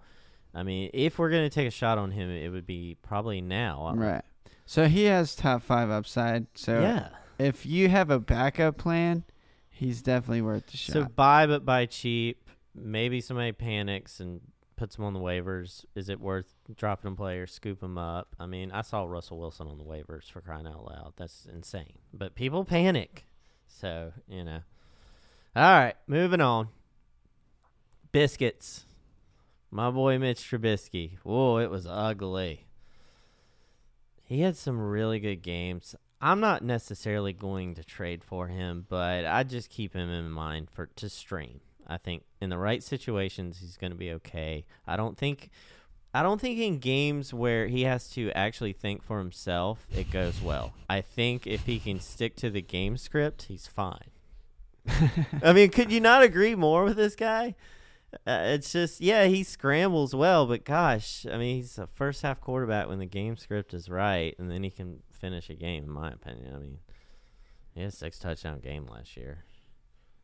[0.55, 3.93] I mean, if we're gonna take a shot on him, it would be probably now.
[3.95, 4.23] Right.
[4.67, 6.47] So he has top five upside.
[6.55, 7.09] So yeah.
[7.39, 9.25] if you have a backup plan,
[9.69, 10.93] he's definitely worth the shot.
[10.93, 12.51] So buy but buy cheap.
[12.75, 14.41] Maybe somebody panics and
[14.77, 15.85] puts him on the waivers.
[15.95, 18.35] Is it worth dropping a player, scoop him up?
[18.39, 21.15] I mean, I saw Russell Wilson on the waivers for crying out loud.
[21.17, 21.99] That's insane.
[22.13, 23.27] But people panic.
[23.67, 24.61] So, you know.
[25.57, 26.69] All right, moving on.
[28.13, 28.87] Biscuits.
[29.71, 31.19] My boy Mitch Trubisky.
[31.23, 32.67] Whoa, it was ugly.
[34.25, 35.95] He had some really good games.
[36.21, 40.71] I'm not necessarily going to trade for him, but I just keep him in mind
[40.71, 41.61] for to stream.
[41.87, 44.65] I think in the right situations he's going to be okay.
[44.87, 45.51] I don't think
[46.13, 50.41] I don't think in games where he has to actually think for himself it goes
[50.41, 50.73] well.
[50.89, 54.11] I think if he can stick to the game script, he's fine.
[55.43, 57.55] I mean, could you not agree more with this guy?
[58.27, 62.41] Uh, it's just yeah, he scrambles well, but gosh, I mean, he's a first half
[62.41, 65.85] quarterback when the game script is right, and then he can finish a game.
[65.85, 66.79] In my opinion, I mean,
[67.75, 69.45] he had a six touchdown game last year.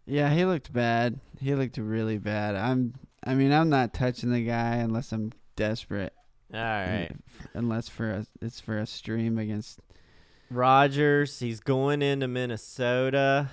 [0.06, 1.20] Yeah, he looked bad.
[1.40, 2.56] He looked really bad.
[2.56, 2.94] I'm.
[3.24, 6.14] I mean, I'm not touching the guy unless I'm desperate.
[6.52, 7.12] All right,
[7.54, 9.78] Unless for a, it's for a stream against.
[10.50, 13.50] Rodgers, he's going into Minnesota.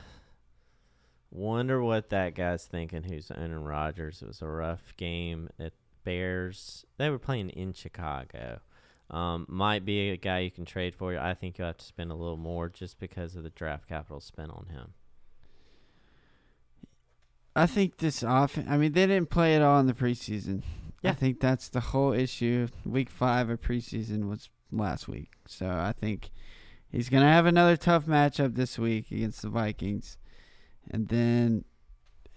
[1.29, 3.03] Wonder what that guy's thinking.
[3.03, 4.23] Who's owning Rodgers?
[4.23, 5.73] It was a rough game at
[6.03, 6.85] Bears.
[6.97, 8.61] They were playing in Chicago.
[9.11, 11.17] Um, might be a guy you can trade for.
[11.17, 14.19] I think you'll have to spend a little more just because of the draft capital
[14.19, 14.93] spent on him.
[17.57, 18.67] I think this offense.
[18.69, 20.63] I mean, they didn't play it all in the preseason.
[21.01, 21.11] Yeah.
[21.11, 22.67] I think that's the whole issue.
[22.85, 26.31] Week five of preseason was last week, so I think
[26.89, 30.17] he's gonna have another tough matchup this week against the Vikings,
[30.89, 31.65] and then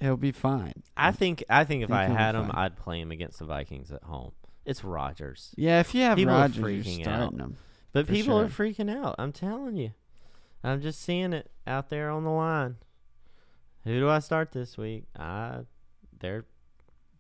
[0.01, 0.83] he'll be fine.
[0.97, 1.43] I think.
[1.49, 2.55] I think if Think I had him, fine.
[2.65, 4.33] I'd play him against the Vikings at home.
[4.67, 7.05] It's Rodgers, Yeah, if you have People you're freaking out.
[7.05, 7.57] starting him.
[7.93, 9.17] but people are freaking out.
[9.19, 9.93] I'm telling you.
[10.63, 12.77] I'm just seeing it out there on the line.
[13.85, 15.05] Who do I start this week?
[15.19, 15.61] I,
[16.19, 16.45] they're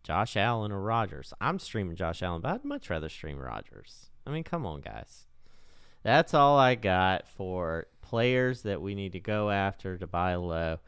[0.02, 1.32] Josh Allen or Rodgers.
[1.40, 4.10] I'm streaming Josh Allen, but I'd much rather stream Rodgers.
[4.26, 5.26] I mean, come on, guys.
[6.02, 10.78] That's all I got for players that we need to go after to buy low.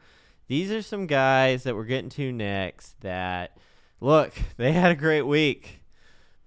[0.47, 3.57] These are some guys that we're getting to next that,
[3.99, 5.81] look, they had a great week,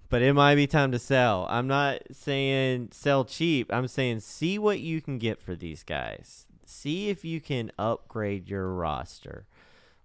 [0.09, 1.47] but it might be time to sell.
[1.49, 3.73] I'm not saying sell cheap.
[3.73, 6.46] I'm saying see what you can get for these guys.
[6.69, 9.45] See if you can upgrade your roster.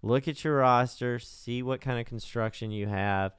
[0.03, 3.33] Look at your roster, see what kind of construction you have.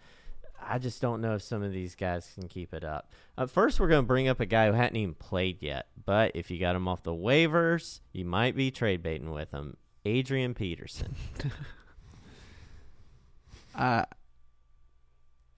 [0.66, 3.12] I just don't know if some of these guys can keep it up.
[3.38, 6.32] Uh, first, we're going to bring up a guy who hadn't even played yet, but
[6.36, 9.76] if you got him off the waivers, you might be trade baiting with him.
[10.06, 11.16] Adrian Peterson.
[13.76, 14.06] Uh,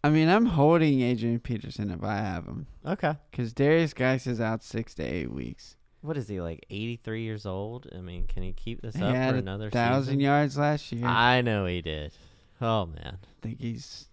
[0.03, 3.15] I mean, I'm holding Adrian Peterson if I have him Okay.
[3.29, 5.75] because Derrius Guice is out six to eight weeks.
[6.05, 6.65] What is he like?
[6.69, 7.87] 83 years old.
[7.95, 10.19] I mean, can he keep this He up for a another thousand season?
[10.19, 11.05] yards last year.
[11.05, 12.13] I know he did.
[12.61, 13.17] Oh man.
[13.23, 14.07] I think he's.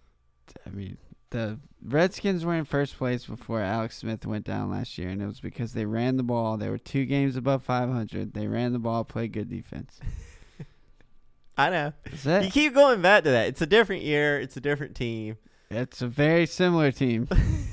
[0.67, 0.97] I mean,
[1.29, 5.25] the Redskins were in first place before Alex Smith went down last year, and it
[5.25, 6.57] was because they ran the ball.
[6.57, 8.33] They were two games above 500.
[8.33, 9.99] They ran the ball, played good defense.
[11.57, 11.93] I know.
[12.41, 13.47] You keep going back to that.
[13.47, 14.39] It's a different year.
[14.39, 15.37] It's a different team.
[15.69, 17.27] It's a very similar team,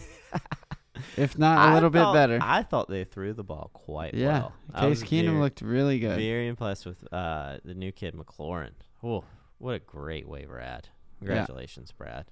[1.16, 2.38] if not a little bit better.
[2.40, 4.52] I thought they threw the ball quite yeah, well.
[4.74, 6.18] I Case Keenum very, looked really good.
[6.18, 8.72] very impressed with uh, the new kid McLaurin.
[9.02, 9.24] Oh,
[9.58, 10.88] what a great waiver ad!
[11.18, 12.26] Congratulations, Brad.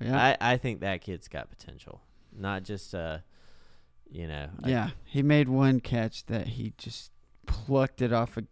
[0.00, 2.00] yeah, I, I think that kid's got potential.
[2.36, 3.18] Not just uh,
[4.10, 4.48] you know.
[4.64, 4.90] yeah.
[5.04, 7.10] He made one catch that he just
[7.46, 8.44] plucked it off a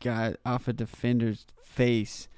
[0.00, 2.28] guy off a defender's face.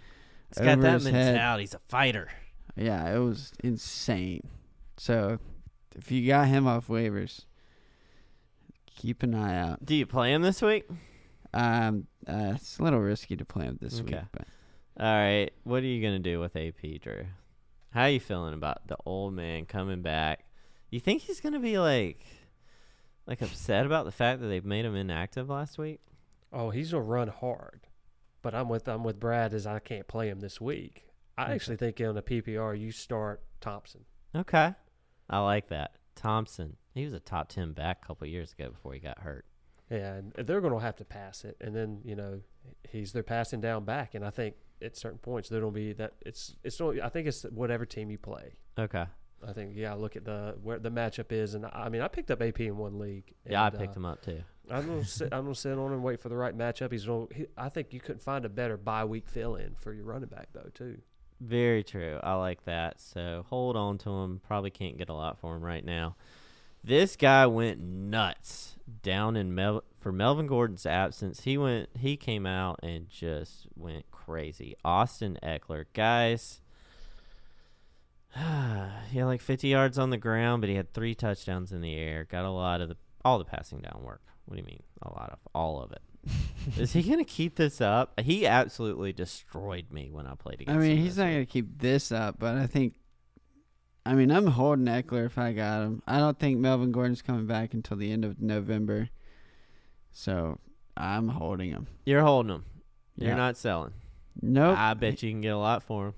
[0.48, 1.60] he's got that his head.
[1.60, 2.28] He's a fighter.
[2.76, 4.48] Yeah, it was insane.
[4.96, 5.38] So,
[5.94, 7.44] if you got him off waivers,
[8.86, 9.84] keep an eye out.
[9.84, 10.84] Do you play him this week?
[11.52, 14.46] Um, uh, it's a little risky to play him this week, but
[14.98, 15.50] All right.
[15.64, 17.26] What are you gonna do with AP, Drew?
[17.90, 20.44] How are you feeling about the old man coming back?
[20.90, 22.24] You think he's gonna be like,
[23.26, 26.00] like upset about the fact that they've made him inactive last week?
[26.52, 27.82] Oh, he's gonna run hard,
[28.42, 31.04] but I'm with I'm with Brad as I can't play him this week.
[31.36, 31.52] I Okay.
[31.54, 34.04] actually think in a PPR you start Thompson.
[34.36, 34.74] Okay,
[35.28, 35.96] I like that.
[36.14, 39.44] Thompson, he was a top ten back a couple years ago before he got hurt.
[39.90, 42.40] Yeah, and they're going to have to pass it, and then you know
[42.88, 46.12] he's their passing down back, and I think at certain points there will be that
[46.24, 48.54] it's it's not, I think it's whatever team you play.
[48.78, 49.04] Okay,
[49.46, 52.30] I think yeah, look at the where the matchup is, and I mean I picked
[52.30, 53.34] up AP in one league.
[53.48, 54.42] yeah, I picked uh, him up too.
[54.70, 55.32] I'm gonna sit.
[55.32, 56.92] I'm gonna sit on him and wait for the right matchup.
[56.92, 57.26] He's gonna.
[57.32, 60.28] He, I think you couldn't find a better bye week fill in for your running
[60.28, 60.98] back though too.
[61.44, 62.18] Very true.
[62.22, 63.00] I like that.
[63.00, 64.40] So hold on to him.
[64.46, 66.16] Probably can't get a lot for him right now.
[66.82, 71.42] This guy went nuts down in Mel- for Melvin Gordon's absence.
[71.42, 74.74] He went he came out and just went crazy.
[74.84, 76.60] Austin Ekeler, guys.
[78.34, 81.94] he had like 50 yards on the ground, but he had three touchdowns in the
[81.94, 82.24] air.
[82.24, 84.22] Got a lot of the all the passing down work.
[84.46, 84.82] What do you mean?
[85.02, 86.02] A lot of all of it.
[86.78, 88.18] Is he going to keep this up?
[88.20, 90.78] He absolutely destroyed me when I played against him.
[90.82, 91.34] I mean, he's not week.
[91.34, 92.94] going to keep this up, but I think.
[94.06, 96.02] I mean, I'm holding Ekeler if I got him.
[96.06, 99.08] I don't think Melvin Gordon's coming back until the end of November,
[100.12, 100.58] so
[100.96, 101.86] I'm holding him.
[102.04, 102.64] You're holding him.
[103.16, 103.36] You're Yeah.
[103.36, 103.94] not selling.
[104.42, 104.76] Nope.
[104.78, 106.14] I bet you can get a lot for him.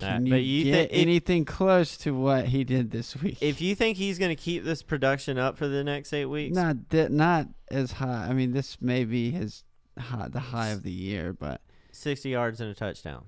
[0.00, 3.38] Can you, but you get if- anything close to what he did this week?
[3.40, 6.54] If you think he's going to keep this production up for the next eight weeks,
[6.54, 8.26] not not as high.
[8.28, 9.64] I mean, this may be his
[9.98, 11.60] high, the high of the year, but
[11.92, 13.24] 60 yards and a touchdown,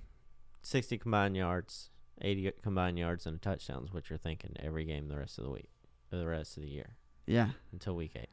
[0.63, 5.09] 60 combined yards, 80 combined yards and a touchdown is what you're thinking every game
[5.09, 5.71] the rest of the week,
[6.13, 6.97] or the rest of the year
[7.27, 8.31] yeah, until week eight.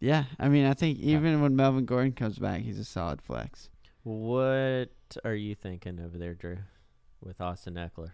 [0.00, 0.24] yeah.
[0.38, 3.68] I mean, I think even when Melvin Gordon comes back, he's a solid flex.
[4.04, 4.88] What
[5.24, 6.58] are you thinking over there, Drew,
[7.22, 8.12] with Austin Ekeler?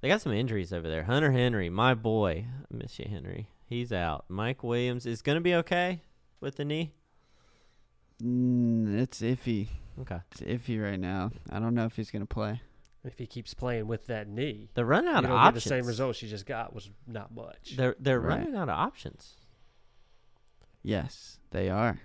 [0.00, 1.04] They got some injuries over there.
[1.04, 3.48] Hunter Henry, my boy, I miss you, Henry.
[3.66, 4.24] He's out.
[4.28, 6.02] Mike Williams is going to be okay
[6.40, 6.92] with the knee.
[8.22, 9.68] Mm, it's iffy.
[10.00, 10.18] Okay.
[10.32, 11.30] It's iffy right now.
[11.50, 12.60] I don't know if he's gonna play.
[13.04, 15.64] If he keeps playing with that knee, They're running out of options.
[15.64, 17.74] the same results you just got was not much.
[17.76, 18.38] They're they're Right.
[18.38, 19.34] running out of options.
[20.82, 22.00] Yes, they are.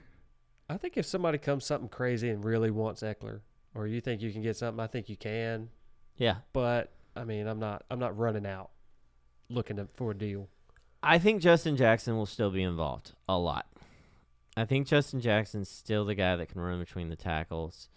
[0.70, 3.42] I think if somebody comes something crazy and really wants Eckler,
[3.74, 5.70] or you think you can get something, I think you can.
[6.18, 6.38] Yeah.
[6.54, 7.84] But I mean, I'm not.
[7.90, 8.72] I'm not running out
[9.50, 10.48] looking to, for a deal.
[11.04, 13.68] I think Justin Jackson will still be involved a lot.
[14.56, 17.90] I think Justin Jackson's still the guy that can run between the tackles.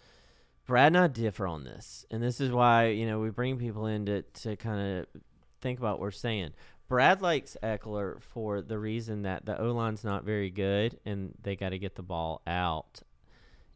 [0.65, 3.85] Brad and I differ on this, and this is why you know we bring people
[3.85, 5.21] in to to kind of
[5.61, 6.53] think about what we're saying.
[6.87, 11.55] Brad likes Ekeler for the reason that the O line's not very good, and they
[11.55, 13.01] got to get the ball out,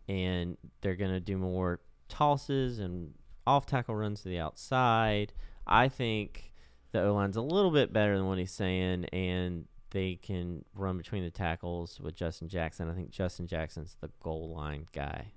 [0.07, 1.79] and they're gonna do more
[2.09, 3.13] tosses and
[3.47, 5.31] off tackle runs to the outside.
[5.65, 6.51] I think
[6.91, 10.97] the O line's a little bit better than what he's saying, and they can run
[10.97, 12.89] between the tackles with Justin Jackson.
[12.89, 15.31] I think Justin Jackson's the goal line guy.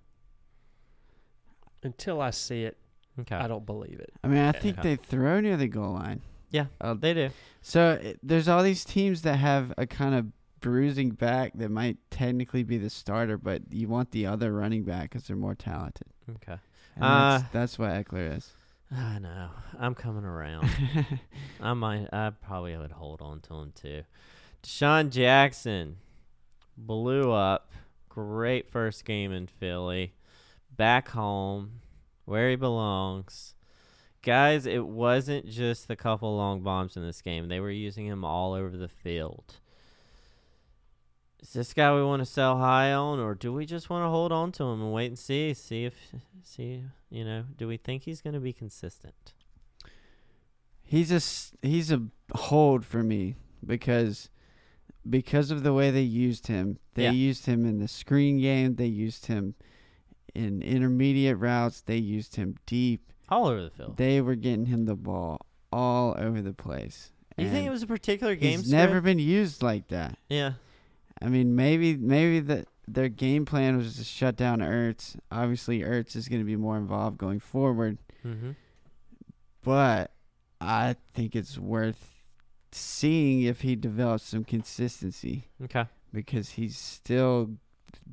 [1.82, 2.76] Until I see it,
[3.20, 3.34] Okay.
[3.36, 4.10] I don't believe it.
[4.24, 4.52] I mean, I Yeah.
[4.52, 6.22] think they throw near the goal line.
[6.50, 7.28] Yeah, Uh, they do.
[7.60, 11.98] So it, there's all these teams that have a kind of bruising back that might
[12.10, 16.06] technically be the starter, but you want the other running back because they're more talented.
[16.36, 16.58] Okay.
[16.96, 18.50] And Uh, that's, that's what Ekeler is.
[18.94, 19.48] I know.
[19.78, 20.68] I'm coming around.
[21.60, 22.08] I might.
[22.12, 24.02] I probably would hold on to him too.
[24.62, 25.96] DeSean Jackson
[26.76, 27.70] blew up.
[28.08, 30.12] Great first game in Philly.
[30.76, 31.80] Back home,
[32.26, 33.54] where he belongs.
[34.22, 37.48] Guys, it wasn't just the couple long bombs in this game.
[37.48, 39.56] They were using him all over the field.
[41.42, 44.08] Is this guy we want to sell high on, or do we just want to
[44.08, 45.52] hold on to him and wait and see?
[45.54, 45.94] See if,
[46.44, 49.32] see, you know, do we think he's going to be consistent?
[50.84, 52.02] He's a he's a
[52.34, 53.36] hold for me
[53.66, 54.28] because
[55.08, 56.78] because of the way they used him.
[56.94, 57.10] They Yeah.
[57.12, 58.76] used him in the screen game.
[58.76, 59.54] They used him
[60.34, 61.80] in intermediate routes.
[61.80, 63.12] They used him deep.
[63.28, 63.96] All over the field.
[63.96, 65.40] They were getting him the ball
[65.72, 67.10] all over the place.
[67.38, 68.72] you think it was a particular game He's script?
[68.72, 70.18] never been used like that.
[70.28, 70.52] Yeah.
[71.22, 75.16] I mean, maybe maybe the their game plan was to shut down Ertz.
[75.30, 78.50] Obviously, Ertz is going to be more involved going forward, Mm-hmm.
[79.62, 80.12] but
[80.60, 82.20] I think it's worth
[82.72, 85.84] seeing if he develops some consistency Okay.
[86.12, 87.50] because he's still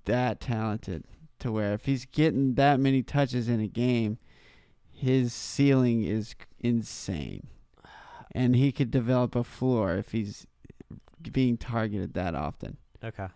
[0.06, 1.06] that talented
[1.40, 4.18] to where if he's getting that many touches in a game,
[4.92, 7.48] his ceiling is insane.
[8.34, 10.46] And he could develop a floor if he's
[11.32, 12.78] being targeted that often.
[13.04, 13.28] Okay.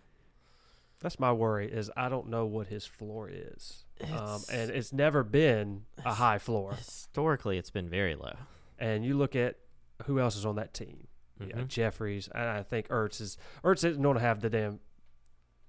[1.00, 1.70] That's my worry.
[1.70, 6.14] Is I don't know what his floor is, um, It's- and it's never been a
[6.14, 6.72] high floor.
[6.74, 8.34] Historically, it's been very low.
[8.78, 9.58] And you look at
[10.06, 11.08] who else is on that team.
[11.40, 11.68] Yeah, Mhm.
[11.68, 14.80] Jeffries, and I think Ertz is Ertz isn't going to have the damn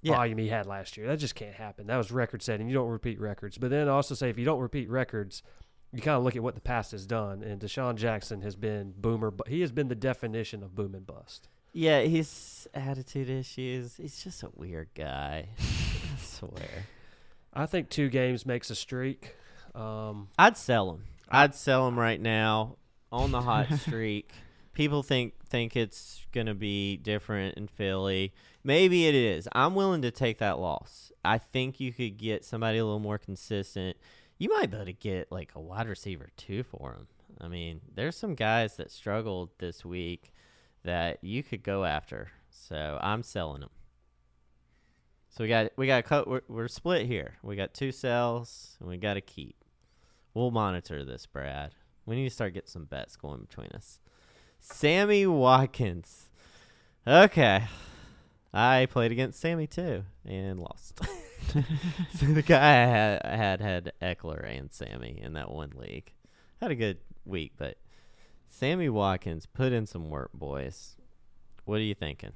[0.01, 0.13] Yeah.
[0.15, 1.07] volume he had last year.
[1.07, 1.87] That just can't happen.
[1.87, 2.67] That was record setting.
[2.67, 3.57] You don't repeat records.
[3.57, 5.41] But then also say if you don't repeat records,
[5.91, 7.41] you kind of look at what the past has done.
[7.43, 11.49] And DeSean Jackson has been boomer, he has been the definition of boom and bust.
[11.78, 13.97] Yeah, his attitude issues.
[13.97, 15.49] He's just a weird guy.
[15.59, 16.88] I swear.
[17.53, 19.36] I think two games makes a streak.
[19.76, 21.03] Um, I'd sell him.
[21.28, 22.78] I'd sell him right now
[23.11, 24.32] on the hot streak.
[24.71, 28.34] People think think it's gonna be different in Philly.
[28.63, 29.49] Maybe it is.
[29.51, 31.11] I'm willing to take that loss.
[31.26, 33.97] I think you could get somebody a little more consistent.
[34.38, 37.07] You might be able to get like a wide receiver too for him.
[37.41, 40.32] I mean, there's some guys that struggled this week.
[40.86, 42.29] That you could go after.
[42.49, 43.69] So I'm selling them.
[45.29, 46.27] So we got we got.
[46.27, 47.33] We're, we're split here.
[47.43, 49.55] We got two sells and we got to keep.
[50.33, 51.71] We'll monitor this, Brad.
[52.05, 53.99] We need to start getting some bets going between us.
[54.59, 56.29] Sammy Watkins.
[57.05, 57.63] Okay.
[58.53, 61.01] I played against Sammy too and lost.
[62.15, 66.13] so the guy I had I had had Ekeler and Sammy in that one league.
[66.61, 67.77] Had a good week, but
[68.56, 70.95] Sammy Watkins put in some work, boys.
[71.66, 72.32] What are you thinking?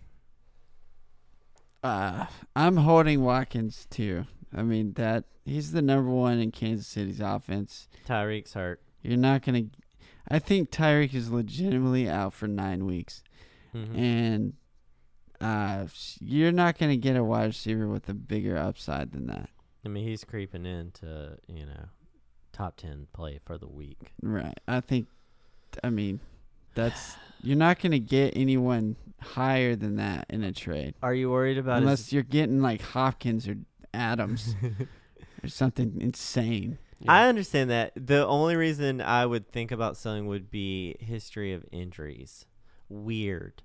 [1.81, 2.25] Uh,
[2.57, 4.25] I'm holding Watkins too.
[4.53, 7.87] I mean that he's the number one in Kansas City's offense.
[8.05, 8.81] Tyreek's hurt.
[9.01, 9.67] You're not gonna.
[10.29, 13.23] I think Tyreek is legitimately out for nine weeks,
[13.73, 13.97] Mhm.
[13.97, 14.53] and
[15.39, 15.87] uh,
[16.19, 19.49] you're not gonna get a wide receiver with a bigger upside than that.
[19.85, 21.85] I mean, he's creeping into you know
[22.51, 24.11] top ten play for the week.
[24.21, 24.59] Right.
[24.67, 25.07] I think.
[25.83, 26.19] I mean,
[26.75, 31.57] that's you're not gonna get anyone higher than that in a trade Are you worried
[31.57, 32.13] about unless his?
[32.13, 33.57] you're getting like Hopkins or
[33.93, 34.55] Adams
[35.43, 36.77] or something insane.
[37.07, 37.93] I understand that.
[37.95, 42.45] The only reason I would think about selling would be history of injuries.
[42.89, 43.63] Weird,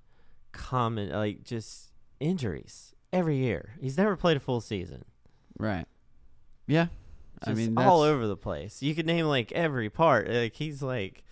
[0.53, 1.91] common, like just
[2.21, 3.71] injuries every year.
[3.81, 5.03] He's never played a full season.
[5.57, 5.85] Right.
[6.65, 6.87] Yeah.
[7.43, 8.81] I Just mean, all over the place.
[8.81, 10.29] You could name like every part.
[10.29, 11.24] Like he's like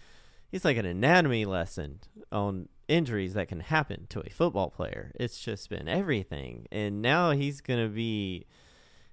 [0.53, 1.99] he's like an anatomy lesson
[2.31, 5.11] on injuries that can happen to a football player.
[5.15, 6.67] It's just been everything.
[6.71, 8.45] And now he's going to be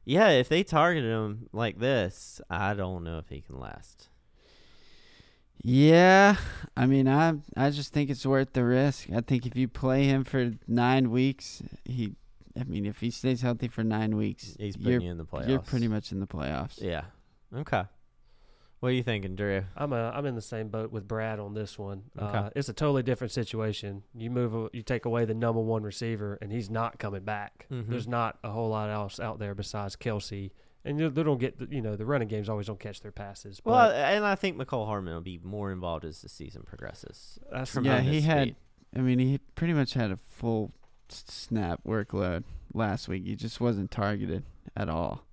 [0.05, 4.09] yeah, if they target him like this, I don't know if he can last.
[5.62, 6.36] Yeah,
[6.76, 9.09] I mean, I I just think it's worth the risk.
[9.11, 12.12] I think if you play him for nine weeks, he,
[12.59, 15.49] I mean, if he stays healthy for nine weeks, He's putting you in the playoffs.
[15.49, 16.82] you're pretty much in the playoffs.
[16.82, 17.05] Yeah.
[17.55, 17.84] Okay.
[18.81, 19.64] What are you thinking, Drew?
[19.76, 22.05] I'm a, I'm in the same boat with Brad on this one.
[22.18, 22.39] Okay.
[22.39, 24.03] Uh, it's a totally different situation.
[24.14, 27.66] You move, a, you take away the number one receiver, and he's not coming back.
[27.70, 27.89] Mhm.
[27.89, 30.51] There's not a whole lot else out there besides Kelce,
[30.83, 33.12] and you- they don't get, the, you know, the running games always don't catch their
[33.12, 33.61] passes.
[33.61, 37.39] But Well, and I think Mecole Hardman will be more involved as the season progresses.
[37.53, 38.57] that's Yeah, Tremendous he had- speed.
[38.97, 40.72] I mean, he pretty much had a full
[41.11, 43.24] snap workload last week.
[43.26, 45.26] He just wasn't targeted at all,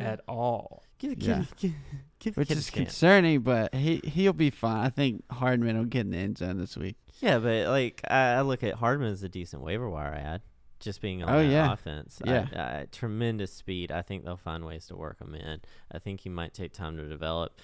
[0.00, 0.82] at all.
[0.98, 1.44] Give, give, Yeah.
[1.56, 1.72] give,
[2.20, 3.40] give which is concerning.
[3.40, 4.86] But he he'll be fine.
[4.86, 6.96] I think Hardman will get in the end zone this week.
[7.20, 10.40] Yeah, but like I, I look at Hardman as a decent waiver wire ad,
[10.80, 11.72] just being on Oh, that yeah.
[11.72, 12.20] offense.
[12.24, 12.46] Yeah.
[12.54, 13.92] I, I, tremendous speed.
[13.92, 15.60] I think they'll find ways to work him in.
[15.90, 17.58] I think he might take time to develop.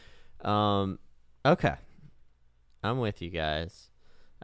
[0.44, 0.98] Um,
[1.46, 1.74] okay,
[2.84, 3.90] I'm with you guys.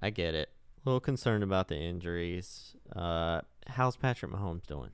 [0.02, 0.48] I get it.
[0.84, 2.74] A little concerned about the injuries.
[2.94, 4.90] Uh, how's Patrick Mahomes doing?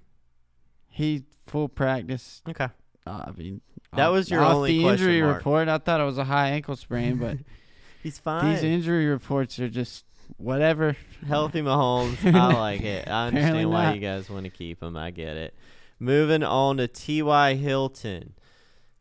[0.87, 2.43] He full practice.
[2.49, 2.69] Okay,
[3.07, 3.61] Uh, I mean,
[3.97, 5.37] That off- was your off only the question injury mark.
[5.39, 5.69] report.
[5.69, 7.39] I thought it was a high ankle sprain, but
[8.03, 8.55] he's fine.
[8.55, 10.05] these injury reports are just
[10.37, 10.97] whatever.
[11.27, 12.25] Healthy Mahomes.
[12.35, 13.09] I like it.
[13.09, 14.97] I understand why you guys want to keep him.
[14.97, 15.55] I get it.
[15.99, 17.55] Moving on to T.Y.
[17.55, 18.35] Hilton.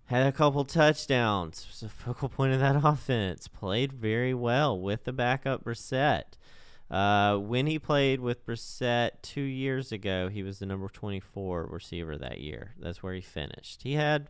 [0.06, 1.68] Had a couple touchdowns.
[1.70, 3.48] Was a focal point of that offense.
[3.48, 6.24] Played very well with the backup Brissett.
[6.90, 12.18] Uh, when he played with Brissett two years ago, he was the number 24 receiver
[12.18, 12.74] that year.
[12.80, 13.84] That's where he finished.
[13.84, 14.28] He had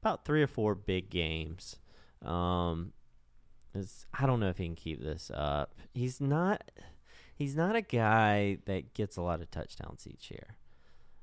[0.00, 1.76] about three or four big games.
[2.22, 2.92] Um,
[4.14, 5.74] I don't know if he can keep this up.
[5.94, 6.70] He's not
[7.34, 10.56] he's not a guy that gets a lot of touchdowns each year.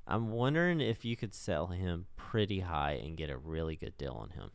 [0.06, 4.14] I'm wondering if you could sell him pretty high and get a really good deal
[4.14, 4.50] on him.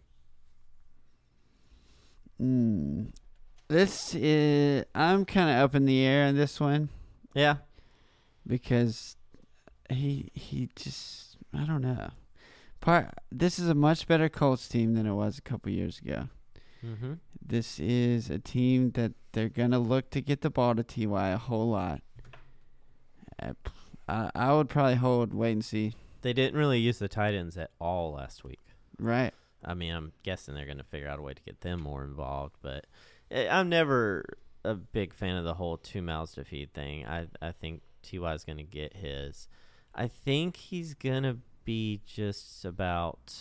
[2.42, 3.14] Mm.
[3.74, 6.90] This is I'm kind of up in the air on this one
[7.34, 7.56] Yeah.
[8.46, 9.18] because
[9.90, 12.12] he he just I don't know.
[12.82, 16.28] Part this is a much better Colts team than it was a couple years ago.
[16.86, 17.14] Mm-hmm.
[17.44, 21.38] This is a team that they're gonna look to get the ball to Ty a
[21.38, 22.02] whole lot.
[24.08, 25.96] I, I would probably hold wait and see.
[26.22, 28.62] They didn't really use the tight ends at all last week.
[29.00, 29.34] Right.
[29.66, 32.04] I mean, I'm guessing they're going to figure out a way to get them more
[32.04, 32.86] involved, but
[33.34, 37.06] I'm never a big fan of the whole two mouths to feed thing.
[37.06, 39.48] I I think Ty is going to get his.
[39.96, 43.34] I think he's going to be just about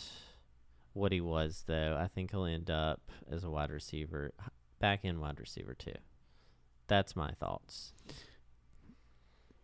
[0.92, 1.98] what he was though.
[2.00, 4.32] I think he'll end up as a wide receiver,
[4.78, 5.94] back end wide receiver too.
[6.86, 7.92] That's my thoughts.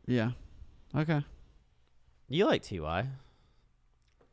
[0.07, 0.31] Yeah.
[0.97, 1.23] Okay.
[2.29, 3.07] You like Ty?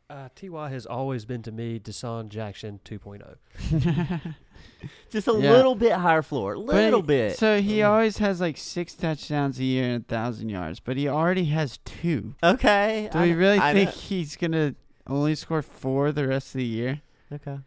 [0.07, 2.89] Uh, Ty has always been to me DeSean Jackson oh.
[2.89, 4.35] 2.0.
[5.09, 5.51] Just a Yeah.
[5.51, 7.37] little bit higher floor, But little he- bit.
[7.37, 11.07] So he always has like six touchdowns a year and a thousand yards, but he
[11.09, 12.35] already has two.
[12.43, 13.09] okay.
[13.11, 14.75] Do I we kn- really I think know- he's gonna
[15.07, 17.01] only score four the rest of the year?
[17.33, 17.57] Okay.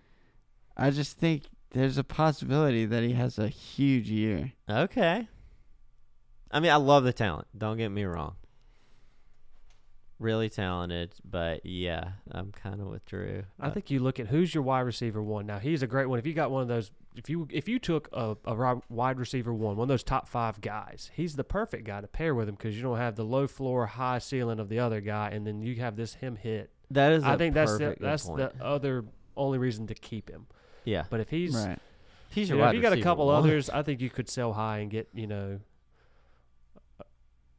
[0.76, 4.52] I just think there's a possibility that he has a huge year.
[4.70, 5.26] Okay.
[6.52, 7.48] I mean, I love the talent.
[7.56, 8.36] Don't get me wrong.
[10.18, 13.44] Really talented, but yeah, I'm kind of with Drew.
[13.60, 15.46] I think you look at who's your wide receiver one.
[15.46, 16.18] Now he's a great one.
[16.18, 19.54] If you got one of those, if you if you took a, a wide receiver
[19.54, 22.56] one, one of those top five guys, he's the perfect guy to pair with him
[22.56, 25.62] because you don't have the low floor, high ceiling of the other guy, and then
[25.62, 26.70] you have this him hit.
[26.90, 27.22] that is.
[27.22, 28.38] I a think that's the that's point.
[28.38, 29.04] the other
[29.36, 30.48] only reason to keep him.
[30.84, 31.04] yeah.
[31.08, 31.78] But if he's Right.
[32.30, 34.10] If he's you your know, if you got a couple one- others, I think you
[34.10, 35.60] could sell high and get you know.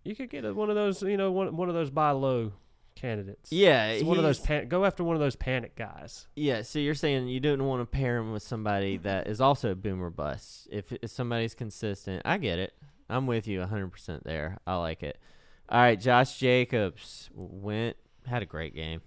[0.10, 2.53] You could get a, one of those, you know, one one of those buy low
[2.95, 3.51] candidates.
[3.51, 6.26] Yeah, It's one of those pan- go after one of those panic guys.
[6.36, 9.70] Yeah, so you're saying you don't want to pair him with somebody that is also
[9.70, 10.68] a boomer bust.
[10.72, 12.74] If, if somebody's consistent, I get it.
[13.07, 14.57] I'm with you 100% there.
[14.66, 15.20] I like it.
[15.70, 17.95] All right, Josh Jacobs went
[18.26, 19.01] had a great game.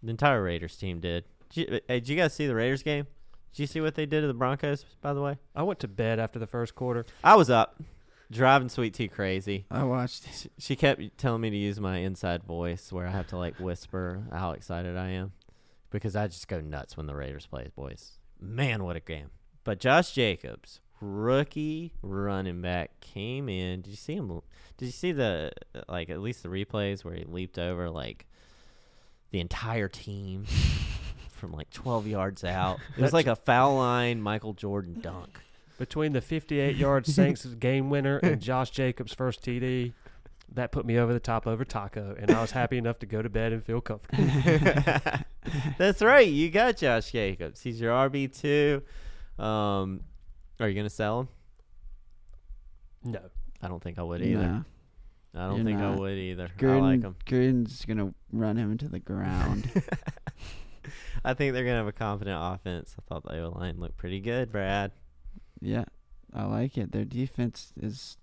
[0.00, 1.24] The entire Raiders team did.
[1.50, 3.08] Did you, hey, did you guys see the Raiders game?
[3.52, 4.84] Did you see what they did to the Broncos?
[5.00, 7.04] By the way, I went to bed after the first quarter.
[7.24, 7.82] I was up,
[8.30, 9.66] driving Sweet Tea crazy.
[9.70, 10.26] I watched.
[10.34, 13.58] She, she kept telling me to use my inside voice where I have to like
[13.58, 15.32] whisper how excited I am
[15.90, 18.12] because I just go nuts when the Raiders play, boys.
[18.40, 19.30] Man, what a game.
[19.64, 23.82] But Josh Jacobs, rookie running back, came in.
[23.82, 24.40] Did you see him?
[24.76, 28.26] Did you see the, uh, like, at least the replays where he leaped over, like,
[29.30, 30.44] the entire team
[31.30, 32.78] from like 12 yards out?
[32.96, 35.40] It was like a foul line Michael Jordan dunk.
[35.78, 39.92] Between the 58 yard Saints game winner and Josh Jacobs' first TD,
[40.54, 43.20] that put me over the top over Taco, and I was happy enough to go
[43.20, 44.24] to bed and feel comfortable.
[45.78, 46.26] That's right.
[46.26, 47.60] You got Josh Jacobs.
[47.60, 48.82] He's your RB two.
[49.42, 50.00] Um,
[50.60, 51.28] are you gonna sell him?
[53.04, 53.20] No.
[53.62, 54.42] I don't think I would either.
[54.42, 54.64] No.
[55.34, 56.50] I don't You're think I would either.
[56.62, 57.16] I like him.
[57.26, 59.70] Gruden's gonna run him into the ground.
[61.24, 62.94] I think they're gonna have a confident offense.
[62.98, 64.92] I thought the O line looked pretty good, Brad.
[65.60, 65.84] Yeah,
[66.32, 66.92] I like it.
[66.92, 68.16] Their defense is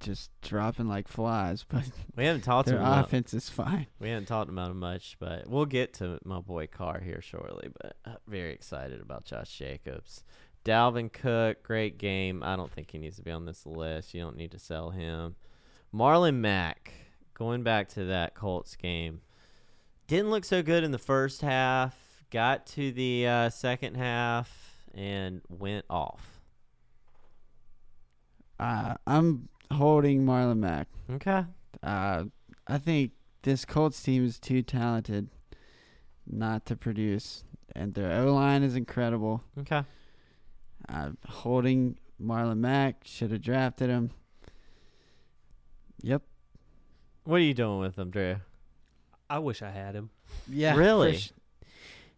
[0.00, 1.84] just dropping like flies, but
[2.16, 3.86] We haven't talked their about offense is fine.
[3.98, 7.70] we haven't talked about him much, but we'll get to my boy Carr here shortly.
[7.80, 7.96] But
[8.26, 10.22] very excited about Josh Jacobs.
[10.64, 12.42] Dalvin Cook, great game.
[12.42, 14.14] I don't think he needs to be on this list.
[14.14, 15.36] You don't need to sell him.
[15.94, 16.92] Marlon Mack,
[17.34, 19.20] going back to that Colts game,
[20.08, 22.24] didn't look so good in the first half.
[22.30, 26.35] Got to the uh, second half and went off.
[28.58, 30.88] Uh, I'm holding Marlon Mack.
[31.10, 31.44] Okay.
[31.82, 32.24] Uh,
[32.66, 35.28] I think this Colts team is too talented
[36.26, 37.44] not to produce,
[37.74, 39.42] and their O line is incredible.
[39.60, 39.82] Okay.
[40.88, 44.10] Uh, holding Marlon Mack should have drafted him.
[46.02, 46.22] Yep.
[47.24, 48.36] What are you doing with them, Drew?
[49.28, 50.10] I wish I had him.
[50.48, 50.76] Yeah.
[50.76, 51.16] Really?
[51.18, 51.32] sh-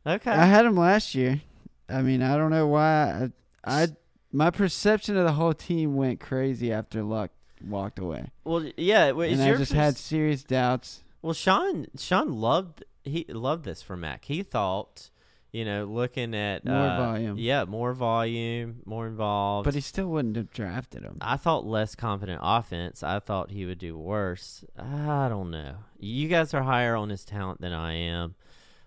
[0.07, 0.31] Okay.
[0.31, 1.41] I had him last year.
[1.89, 3.31] I mean, I don't know why.
[3.65, 3.89] I, I
[4.33, 7.31] my perception of the whole team went crazy after Luck
[7.67, 9.11] walked away, well, yeah.
[9.13, 11.03] well, and I just pers- had serious doubts.
[11.23, 14.27] Well, Sean Sean loved he loved this for Mack.
[14.27, 15.11] He thought,
[15.51, 17.37] you know, looking at More uh, volume.
[17.39, 19.65] Yeah, more volume, more involved.
[19.65, 21.19] But he still wouldn't have drafted him.
[21.21, 23.03] I thought less confident offense.
[23.03, 24.65] I thought he would do worse.
[24.79, 25.77] I don't know.
[25.99, 28.35] You guys are higher on his talent than I am.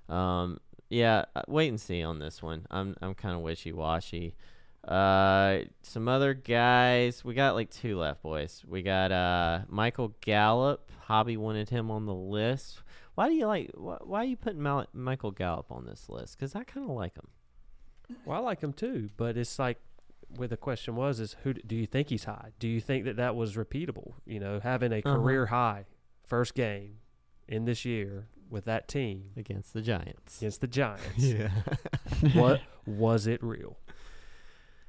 [0.07, 2.65] Um, yeah, uh, wait and see on this one.
[2.69, 4.35] I'm I'm kind of wishy washy.
[4.87, 7.23] Uh, some other guys.
[7.23, 8.63] We got like two left, boys.
[8.67, 10.89] We got uh Michael Gallup.
[11.01, 12.81] Hobby wanted him on the list.
[13.15, 13.71] Why do you like?
[13.75, 16.37] Why, why are you putting Mal- Michael Gallup on this list?
[16.37, 17.27] Because I kind of like him.
[18.25, 19.77] Well, I like him too, but it's like
[20.35, 22.51] where the question was is who do you think he's high?
[22.57, 24.13] Do you think that that was repeatable?
[24.25, 25.15] You know, having a Uh-huh.
[25.15, 25.85] career high
[26.25, 26.97] first game
[27.47, 30.39] in this year with that team Against the Giants.
[30.39, 31.03] against the Giants.
[31.17, 31.49] Yeah.
[32.33, 33.77] what was it real?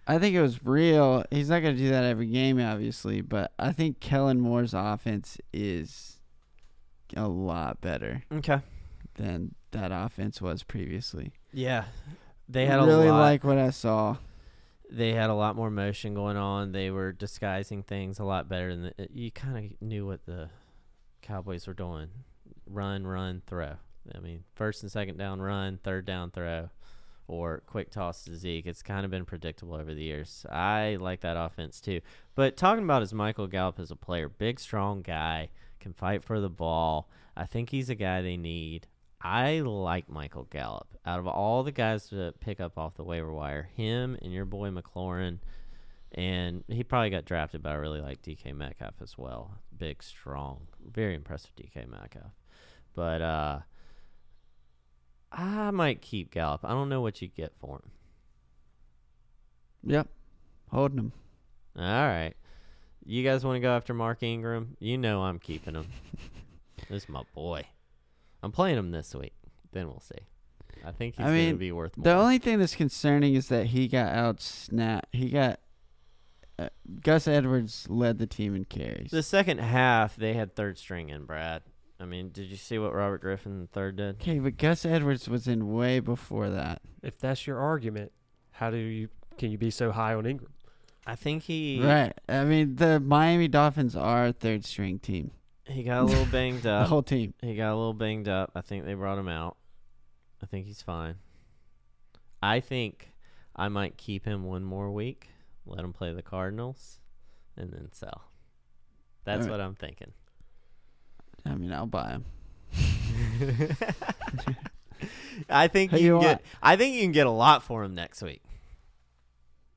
[0.07, 1.25] I think it was real.
[1.31, 5.39] He's not going to do that every game, obviously, but I think Kellen Moore's offense
[5.53, 6.21] is
[7.17, 8.61] a lot better okay.
[9.15, 11.33] than that offense was previously.
[11.53, 11.85] Yeah.
[12.49, 13.21] They had really a lot.
[13.21, 14.17] like what I saw.
[14.91, 16.73] they had a lot more motion going on.
[16.73, 20.51] They were disguising things a lot better than the, you kind of knew what the
[21.23, 22.09] Cowboys were doing.
[22.67, 23.75] Run, run, throw.
[24.15, 26.71] I mean, first and second down run, third down throw,
[27.29, 28.67] or quick toss to Zeke.
[28.67, 30.45] It's kind of been predictable over the years.
[30.51, 32.01] I like that offense too.
[32.35, 35.51] But talking about is Michael Gallup as a player, big, strong guy,
[35.81, 37.09] can fight for the ball.
[37.37, 38.87] I think he's a guy they need.
[39.21, 40.89] I like Michael Gallup.
[41.07, 44.45] Out of all the guys to pick up off the waiver wire, him and your
[44.45, 45.39] boy McLaurin,
[46.13, 49.59] and he probably got drafted, but I really like DK Metcalf as well.
[49.77, 52.33] Big, strong, very impressed with DK Metcalf.
[52.95, 53.59] But uh,
[55.33, 56.61] I might keep Gallup.
[56.65, 57.91] I don't know what you get for him.
[59.85, 60.09] Yep.
[60.71, 61.13] Holding him.
[61.77, 62.35] All right.
[63.05, 64.77] You guys want to go after Mark Ingram?
[64.79, 65.87] You know I'm keeping him.
[66.89, 67.65] this is my boy.
[68.43, 69.35] I'm playing him this week.
[69.73, 70.27] Then we'll see.
[70.85, 72.05] I think he's I going to be worth more.
[72.05, 75.07] The only thing that's concerning is that he got out snap.
[75.13, 75.61] He got
[76.59, 76.69] uh,
[77.03, 79.11] Gus Edwards led the team in carries.
[79.11, 81.63] the second half, they had third string in, Brad.
[82.03, 84.17] I mean, did you see what Robert Griffin III did?
[84.17, 86.83] okay, but Gus Edwards was in way before that.
[87.01, 88.11] If that's your argument,
[88.51, 90.53] how do you can you be so high on Ingram?
[91.07, 92.13] I think he Right.
[92.29, 95.31] I mean, the Miami Dolphins are a third string team.
[95.65, 96.87] he got a little banged up.
[96.87, 97.35] The whole team.
[97.41, 98.51] He got a little banged up.
[98.57, 99.57] I think they brought him out.
[100.43, 101.17] I think he's fine.
[102.43, 103.13] I think
[103.55, 105.29] I might keep him one more week,
[105.65, 106.99] let him play the Cardinals,
[107.57, 108.25] and then sell.
[109.25, 109.51] That's Alright.
[109.53, 110.13] what I'm thinking.
[111.45, 112.25] I mean, I'll buy him.
[115.49, 116.29] I think Who you you can get.
[116.29, 116.41] want?
[116.63, 118.43] I think you can get a lot for him next week.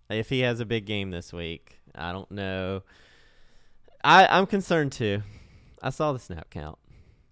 [0.10, 2.84] If he has a big game this week, I don't know.
[4.04, 5.24] I I'm concerned too.
[5.82, 6.78] I saw the snap count.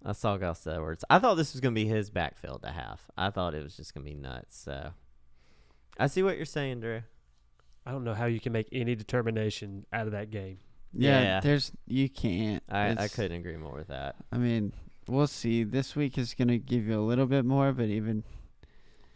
[0.04, 1.04] I saw Gus Edwards.
[1.08, 3.00] I thought this was gonna be his backfield to have.
[3.16, 4.58] I thought it was just gonna be nuts.
[4.58, 4.90] So
[5.98, 7.02] I see what you're saying, Drew.
[7.86, 10.58] I don't know how you can make any determination out of that game.
[10.96, 11.40] Yeah, Yeah.
[11.40, 12.62] there's you can't.
[12.68, 14.16] I I It's- couldn't agree more with that.
[14.32, 14.72] I mean,
[15.08, 15.64] we'll see.
[15.64, 18.24] This week is gonna give you a little bit more, but even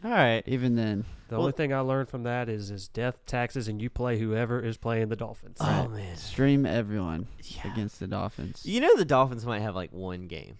[0.04, 0.42] All right.
[0.46, 3.82] even then, The Well- only thing I learned from that is is death, taxes, and
[3.82, 5.58] you play whoever is playing the Dolphins.
[5.60, 6.16] Oh man.
[6.16, 7.70] stream everyone Yeah.
[7.72, 8.64] against the Dolphins.
[8.64, 10.56] You know the Dolphins might have like one game.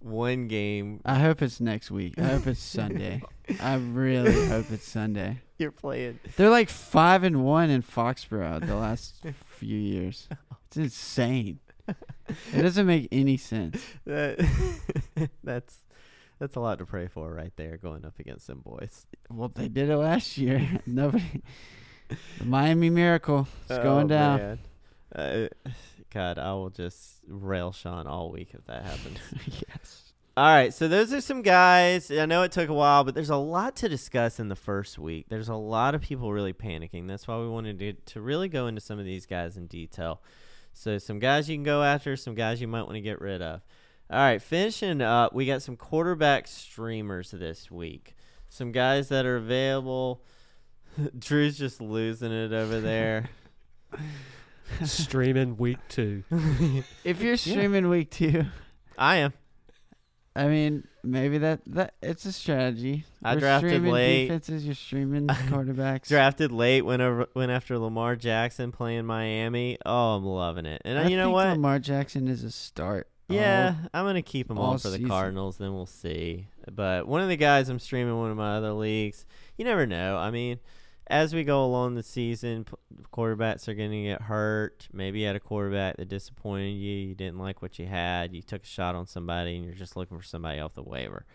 [0.00, 1.00] One game.
[1.04, 2.18] I hope it's next week.
[2.18, 3.22] I hope it's Sunday.
[3.60, 5.40] I really hope it's Sunday.
[5.58, 6.20] You're playing.
[6.36, 9.24] They're like five and one in Foxborough the last
[9.54, 10.28] few years.
[10.68, 11.60] It's insane.
[11.86, 13.80] It doesn't make any sense.
[14.06, 14.38] That,
[15.44, 15.76] that's
[16.40, 19.06] that's a lot to pray for right there, going up against them boys.
[19.30, 20.80] Well, they did it last year.
[20.86, 21.42] Nobody.
[22.38, 24.38] The Miami Miracle is going Oh, down.
[24.38, 24.58] man.
[25.64, 25.70] Uh,
[26.12, 29.18] God, I will just rail Sean all week if that happens.
[29.68, 30.03] yes.
[30.36, 32.10] All right, so those are some guys.
[32.10, 34.98] I know it took a while, but there's a lot to discuss in the first
[34.98, 35.26] week.
[35.28, 37.06] There's a lot of people really panicking.
[37.06, 40.20] That's why we wanted to to really go into some of these guys in detail.
[40.72, 43.42] So some guys you can go after, some guys you might want to get rid
[43.42, 43.62] of.
[44.10, 48.16] All right, finishing up, we got some quarterback streamers this week.
[48.48, 50.24] Some guys that are available.
[51.18, 53.30] Drew's just losing it over there.
[54.84, 56.24] Streaming week two.
[57.04, 58.46] If you're streaming week two,
[58.98, 59.32] I am.
[60.36, 63.04] I mean, maybe that that it's a strategy.
[63.22, 64.24] I We're drafted late.
[64.26, 64.66] defenses.
[64.66, 66.08] You're streaming quarterbacks.
[66.08, 69.78] Drafted late, went over, went after Lamar Jackson playing Miami.
[69.86, 70.82] Oh, I'm loving it.
[70.84, 71.48] And I you know think what?
[71.48, 73.08] Lamar Jackson is a start.
[73.28, 75.08] Yeah, I'm gonna keep him all on for the season.
[75.08, 75.56] Cardinals.
[75.58, 76.48] Then we'll see.
[76.70, 79.24] But one of the guys I'm streaming one of my other leagues.
[79.56, 80.16] You never know.
[80.16, 80.58] I mean,
[81.06, 82.66] as we go along the season,
[83.12, 84.88] quarterbacks are gonna get hurt.
[84.92, 87.08] Maybe you had a quarterback that disappointed you.
[87.08, 88.34] You didn't like what you had.
[88.34, 91.26] You took a shot on somebody, and you're just looking for somebody off the waiver.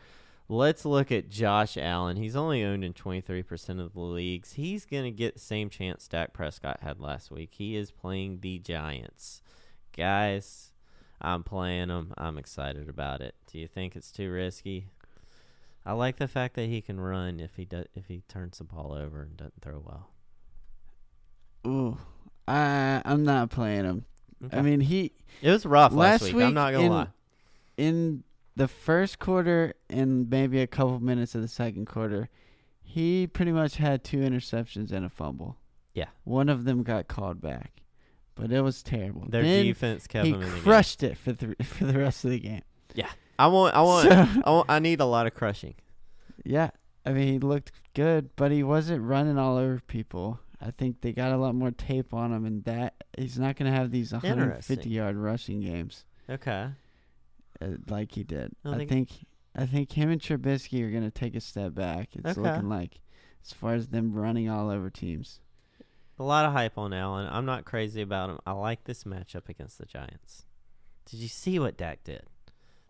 [0.52, 2.18] Let's look at Josh Allen.
[2.18, 4.54] He's only owned in 23% of the leagues.
[4.54, 7.52] He's going to get the same chance Dak Prescott had last week.
[7.54, 9.44] He is playing the Giants.
[9.96, 10.72] Guys,
[11.22, 12.16] I'm playing him.
[12.18, 13.36] I'm excited about it.
[13.46, 14.88] Do you think it's too risky?
[15.86, 18.64] I like the fact that he can run if he does if he turns the
[18.64, 20.10] ball over and doesn't throw well.
[21.68, 21.98] Ooh,
[22.48, 24.06] I I'm not playing him.
[24.52, 25.12] I mean, he
[25.42, 26.46] it was rough last, last week.
[26.46, 27.08] I'm not gonna in- lie.
[27.78, 28.24] in
[28.56, 32.30] the first quarter and maybe a couple minutes of the second quarter,
[32.82, 35.58] he pretty much had two interceptions and a fumble.
[35.94, 36.06] Yeah.
[36.24, 37.82] one of them got called back,
[38.36, 39.26] but it was terrible.
[39.28, 40.64] Their then defense kept he him in the game.
[40.64, 42.62] crushed it for the for the rest of the game.
[43.40, 43.74] I want.
[43.76, 44.08] I want.
[44.10, 44.70] So- I want.
[44.70, 45.76] I need a lot of crushing.
[46.46, 46.70] Yeah,
[47.06, 50.40] I mean he looked good, but he wasn't running all over people.
[50.62, 53.72] I think they got a lot more tape on him, and that he's not going
[53.72, 56.68] to have these 150 yard rushing games Okay.
[57.62, 58.52] uh, like he did.
[58.66, 59.10] I I think- think
[59.56, 62.10] I think him and Trubisky are going to take a step back.
[62.16, 62.42] It's Okay.
[62.42, 63.00] looking like
[63.44, 65.40] as far as them running all over teams.
[66.20, 67.28] A lot of hype on Allen.
[67.32, 68.40] I'm not crazy about him.
[68.46, 70.46] I like this matchup against the Giants.
[71.06, 72.24] Did you see what Dak did?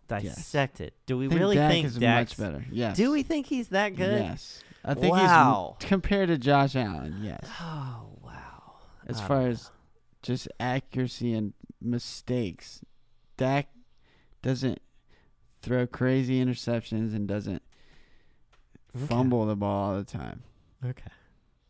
[0.10, 0.91] Dissected.
[1.06, 2.65] Do we think really Dak think is Dak's much better?
[2.72, 2.98] Yes.
[2.98, 4.19] Do we think he's that good?
[4.22, 4.64] Yes.
[4.84, 5.76] I think Wow.
[5.80, 7.19] he's compared to Josh Allen.
[7.22, 7.41] Yes.
[7.61, 8.73] Oh wow.
[9.07, 9.72] As I far as
[10.22, 12.81] just accuracy and mistakes,
[13.38, 13.69] Dak
[14.41, 14.81] doesn't
[15.61, 17.61] throw crazy interceptions and doesn't
[18.95, 19.06] Okay.
[19.06, 20.44] fumble the ball all the time.
[20.84, 21.11] okay.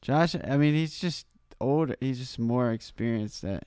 [0.02, 1.28] Josh, I mean, he's just
[1.60, 1.96] older.
[2.00, 3.66] He's just more experienced at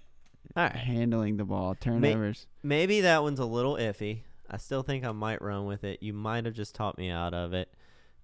[0.56, 0.72] right.
[0.74, 2.46] handling the ball, turnovers.
[2.62, 4.20] Maybe that one's a little iffy.
[4.52, 6.02] I still think I might run with it.
[6.02, 7.72] You might have just taught me out of it.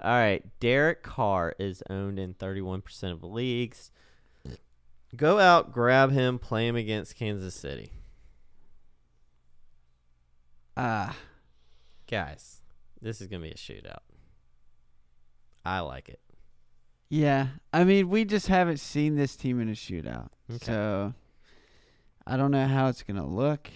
[0.01, 3.91] All right, Derek Carr is owned in 31% of the leagues.
[5.17, 7.93] Go out, grab him, play him against Kansas City.
[10.77, 11.17] Ah,
[12.11, 12.61] Guys,
[13.03, 13.99] this is going to be a shootout.
[15.65, 16.21] I like it.
[17.11, 17.49] yeah.
[17.73, 20.65] I mean, we just haven't seen this team in a shootout, Okay.
[20.65, 21.15] so
[22.27, 23.69] I don't know how it's gonna look.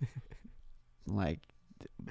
[1.06, 1.40] like,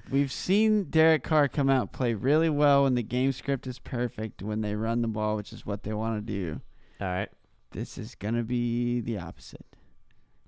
[0.10, 4.42] we've seen Derek Carr come out play really well when the game script is perfect
[4.42, 6.62] when they run the ball, which is what they want to do.
[7.02, 7.30] All right.
[7.72, 9.66] This is gonna be the opposite.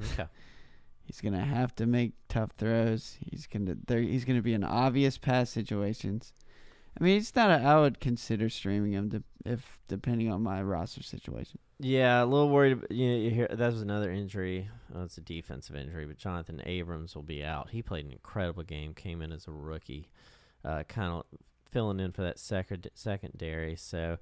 [0.01, 0.25] Okay.
[1.03, 3.17] He's gonna have to make tough throws.
[3.29, 3.99] He's gonna there.
[3.99, 6.33] He's gonna be in obvious pass situations.
[6.99, 7.51] I mean, it's not.
[7.51, 11.59] A, I would consider streaming him if depending on my roster situation.
[11.79, 12.79] Yeah, a little worried.
[12.89, 14.69] You, know, you hear that was another injury.
[14.91, 17.69] Well, it's a defensive injury, but Jonathan Abrams will be out.
[17.69, 18.93] He played an incredible game.
[18.93, 20.09] Came in as a rookie,
[20.65, 21.25] uh, kind of
[21.71, 23.75] filling in for that second secondary.
[23.75, 24.17] So,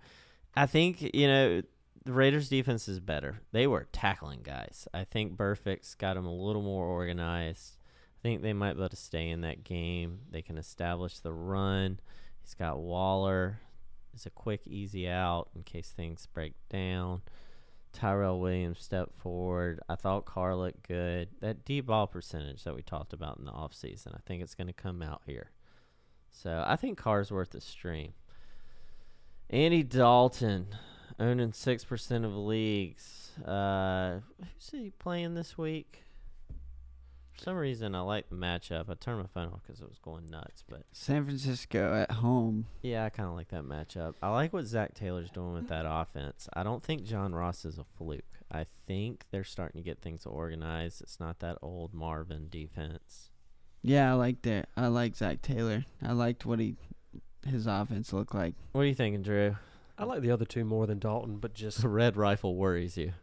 [0.55, 1.61] I think you know
[2.03, 3.39] the Raiders' defense is better.
[3.53, 4.87] They were tackling guys.
[4.93, 7.77] I think Burfict's got them a little more organized.
[8.19, 10.19] I think they might be able to stay in that game.
[10.29, 11.99] They can establish the run.
[12.45, 13.59] He's got Waller.
[14.13, 17.23] It's a quick, easy out in case things break down.
[17.91, 19.79] Tyrell Williams stepped forward.
[19.89, 21.29] I thought Carr looked good.
[21.41, 24.67] That deep ball percentage that we talked about in the offseason, I think it's going
[24.67, 25.49] to come out here.
[26.29, 28.13] So I think Carr's worth a stream.
[29.49, 30.67] Andy Dalton,
[31.19, 33.31] owning 6% of leagues.
[33.43, 36.04] Uh, who's he playing this week?
[37.37, 38.89] For some reason, I like the matchup.
[38.89, 42.65] I turned my phone off because it was going nuts, but San Francisco at home.
[42.81, 44.13] yeah, I kind of like that matchup.
[44.21, 46.47] I like what Zac Taylor's doing with that offense.
[46.53, 48.23] I don't think John Ross is a fluke.
[48.51, 51.01] I think they're starting to get things organized.
[51.01, 53.31] It's not that old Marvin defense.
[53.81, 54.67] Yeah, I liked it.
[54.77, 55.83] I like Zac Taylor.
[56.01, 56.77] I liked what he
[57.45, 58.55] his offense looked like.
[58.71, 59.57] What are you thinking, Drew?
[59.97, 63.13] I like the other two more than Dalton, but just The red rifle worries you.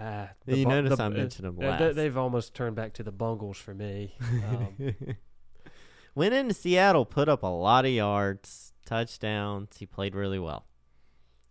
[0.00, 0.30] Ah.
[0.46, 1.96] You bu- notice the- I uh, mentioned them uh, they- last.
[1.96, 4.14] they've almost turned back to the Bungles for me.
[4.20, 4.94] Um,
[6.14, 9.76] Went into Seattle, put up a lot of yards, touchdowns.
[9.76, 10.66] He played really well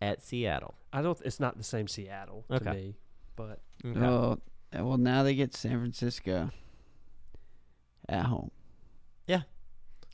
[0.02, 0.76] at Seattle.
[0.92, 1.20] I don't.
[1.24, 2.72] It's not the same Seattle to Okay.
[2.72, 2.96] me,
[3.36, 3.98] but Okay.
[4.00, 4.42] Well,
[4.78, 6.50] uh, well, now they get San Francisco
[8.10, 8.52] at home.
[9.28, 9.42] Yeah,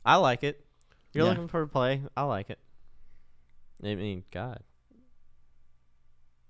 [0.04, 0.64] I like it.
[1.12, 1.30] You're Yeah.
[1.30, 2.02] looking for a play.
[2.16, 2.58] I like it.
[3.82, 4.60] I mean, God.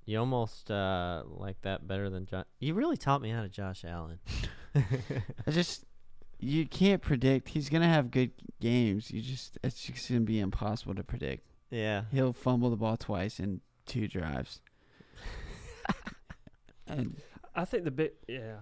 [0.07, 2.45] You almost uh, like that better than Josh.
[2.61, 4.19] You really taught me how to Josh Allen.
[4.75, 5.85] I just
[6.39, 7.49] you can't predict.
[7.49, 9.11] He's gonna have good games.
[9.11, 11.47] You just it's just gonna be impossible to predict.
[11.71, 12.03] yeah.
[12.13, 14.61] He'll fumble the ball twice in two drives.
[16.87, 17.17] and
[17.55, 18.17] I think the bit.
[18.29, 18.57] Yeah.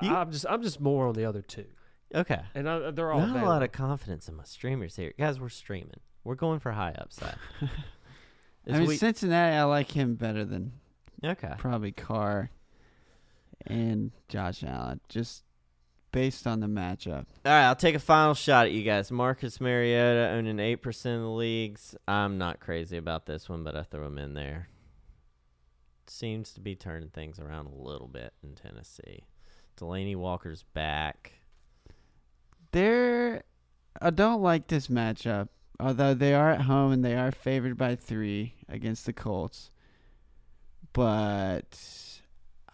[0.00, 0.46] You- I'm just.
[0.48, 1.66] I'm just more on the other two,
[2.14, 2.40] Okay.
[2.54, 5.12] and I, they're all Not a lot of confidence in my streamers here.
[5.18, 5.98] Guys, we're streaming.
[6.22, 7.34] We're going for high upside.
[8.74, 9.56] I mean week- Cincinnati.
[9.56, 10.72] I like him better than
[11.24, 11.54] okay.
[11.58, 12.50] probably Carr
[13.66, 15.44] and Josh Allen, just
[16.12, 17.26] based on the matchup.
[17.44, 19.10] All right, I'll take a final shot at you guys.
[19.10, 21.94] Marcus Mariota owning 8% of the leagues.
[22.06, 24.68] I'm not crazy about this one, but I throw him in there.
[26.06, 29.24] Seems to be turning things around a little bit in Tennessee.
[29.78, 31.32] Delanie Walker's back.
[32.72, 33.42] They're
[34.00, 35.48] I don't like this matchup.
[35.80, 39.70] Although they are at home and they are favored by three against the Colts.
[40.92, 41.78] But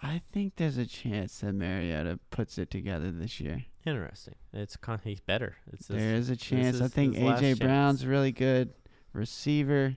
[0.02, 3.64] I think there's a chance that Mariota puts it together this year.
[3.84, 4.36] Interesting.
[4.52, 5.56] It's con- he's better.
[5.72, 6.80] It's his- is a chance.
[6.80, 7.58] I think AJ chance.
[7.58, 8.72] Brown's really good
[9.12, 9.96] receiver.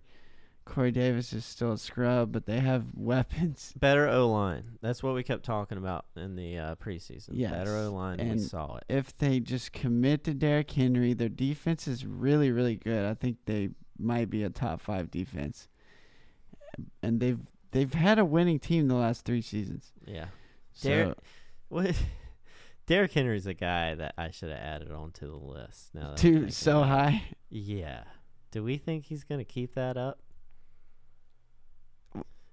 [0.68, 3.74] Corey Davis is still a scrub, but they have weapons.
[3.80, 4.78] better O line.
[4.82, 7.30] That's what we kept talking about in the uh, preseason.
[7.32, 8.18] Yes, Better O line.
[8.30, 8.84] We saw it.
[8.90, 13.06] If they just commit to Derrick Henry, their defense is really, really good.
[13.06, 15.68] I think they might be a top five defense,
[17.02, 17.40] and they've
[17.72, 19.92] they've had a winning team the last three seasons.
[20.06, 20.26] Yeah.
[20.74, 21.18] So Derrick-
[21.70, 21.96] What?
[22.86, 25.94] Derrick Henry's a guy that I should have added onto the list.
[25.94, 27.24] Now too so high.
[27.50, 28.04] Yeah.
[28.52, 30.20] Do we think he's going to keep that up?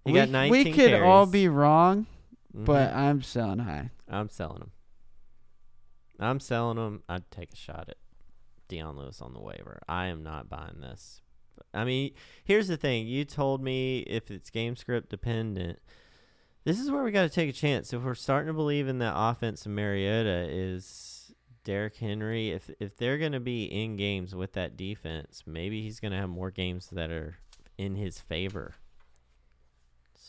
[0.04, 2.06] We, got 19 we could all be wrong,
[2.54, 2.64] Mhm.
[2.66, 3.90] but I'm selling high.
[4.08, 4.70] I'm selling him.
[6.20, 7.02] I'm selling him.
[7.08, 7.96] I'd take a shot at
[8.68, 9.80] Dion Lewis on the waiver.
[9.88, 11.20] I am not buying this.
[11.72, 12.12] I mean,
[12.44, 13.06] here's the thing.
[13.06, 15.80] You told me if it's game script dependent.
[16.64, 17.92] This is where we got to take a chance.
[17.92, 21.32] If we're starting to believe in that offense of Mariota is
[21.64, 26.00] Derrick Henry, if if they're going to be in games with that defense, maybe he's
[26.00, 27.36] going to have more games that are
[27.76, 28.74] in his favor.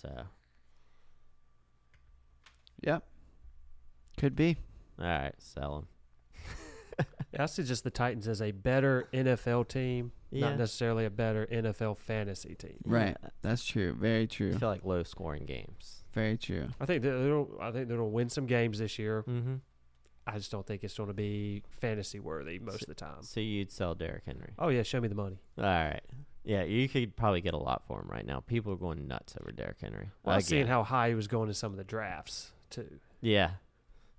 [0.05, 0.23] So,
[2.83, 3.03] Yep,
[4.17, 4.57] could be.
[4.99, 5.87] all right, sell him.
[7.37, 10.49] I see just the Titans as a better NFL team, Yeah.
[10.51, 12.77] not necessarily a better NFL fantasy team.
[12.85, 13.17] Right.
[13.41, 13.93] That's true.
[13.93, 14.47] Very true.
[14.47, 14.59] I true.
[14.59, 16.03] feel like low scoring games.
[16.13, 16.69] Very true.
[16.79, 19.23] I think they're, they'll, I think they're going to win some games this year.
[19.27, 19.55] Mm-hmm.
[20.27, 23.21] I just don't think it's going to be fantasy worthy most of the time.
[23.23, 24.53] So you'd sell Derrick Henry.
[24.57, 25.39] Oh yeah, show me the money.
[25.57, 26.01] All right.
[26.45, 28.41] Yeah, you could probably get a lot for him right now.
[28.41, 30.09] People are going nuts over Derrick Henry.
[30.23, 32.99] Well, I was seeing how high he was going in some of the drafts too.
[33.21, 33.51] Yeah.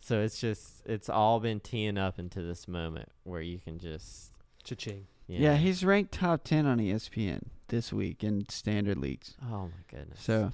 [0.00, 4.32] So it's just it's all been teeing up into this moment where you can just
[4.64, 5.06] Cha-ching.
[5.28, 9.34] you Yeah, he's ranked top 10 on ESPN this week in standard leagues.
[9.42, 10.20] Oh my goodness.
[10.20, 10.52] So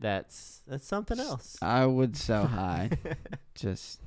[0.00, 1.56] that's that's something else.
[1.62, 2.90] I would sell high.
[3.54, 4.00] Just,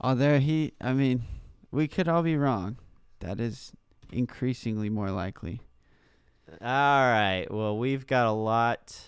[0.00, 1.22] although he, I mean,
[1.70, 2.78] we could all be wrong.
[3.20, 3.72] That is
[4.12, 5.60] increasingly more likely.
[6.60, 7.46] All right.
[7.50, 8.98] Well, we've got a lot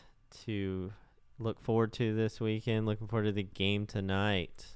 [0.44, 0.93] to
[1.39, 2.86] look forward to this weekend.
[2.86, 4.66] Looking forward to the game tonight.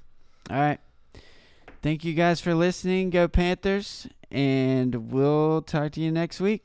[0.49, 0.79] All right.
[1.81, 3.09] Thank you guys for listening.
[3.09, 4.07] Go Panthers.
[4.29, 6.63] And we'll talk to you next week.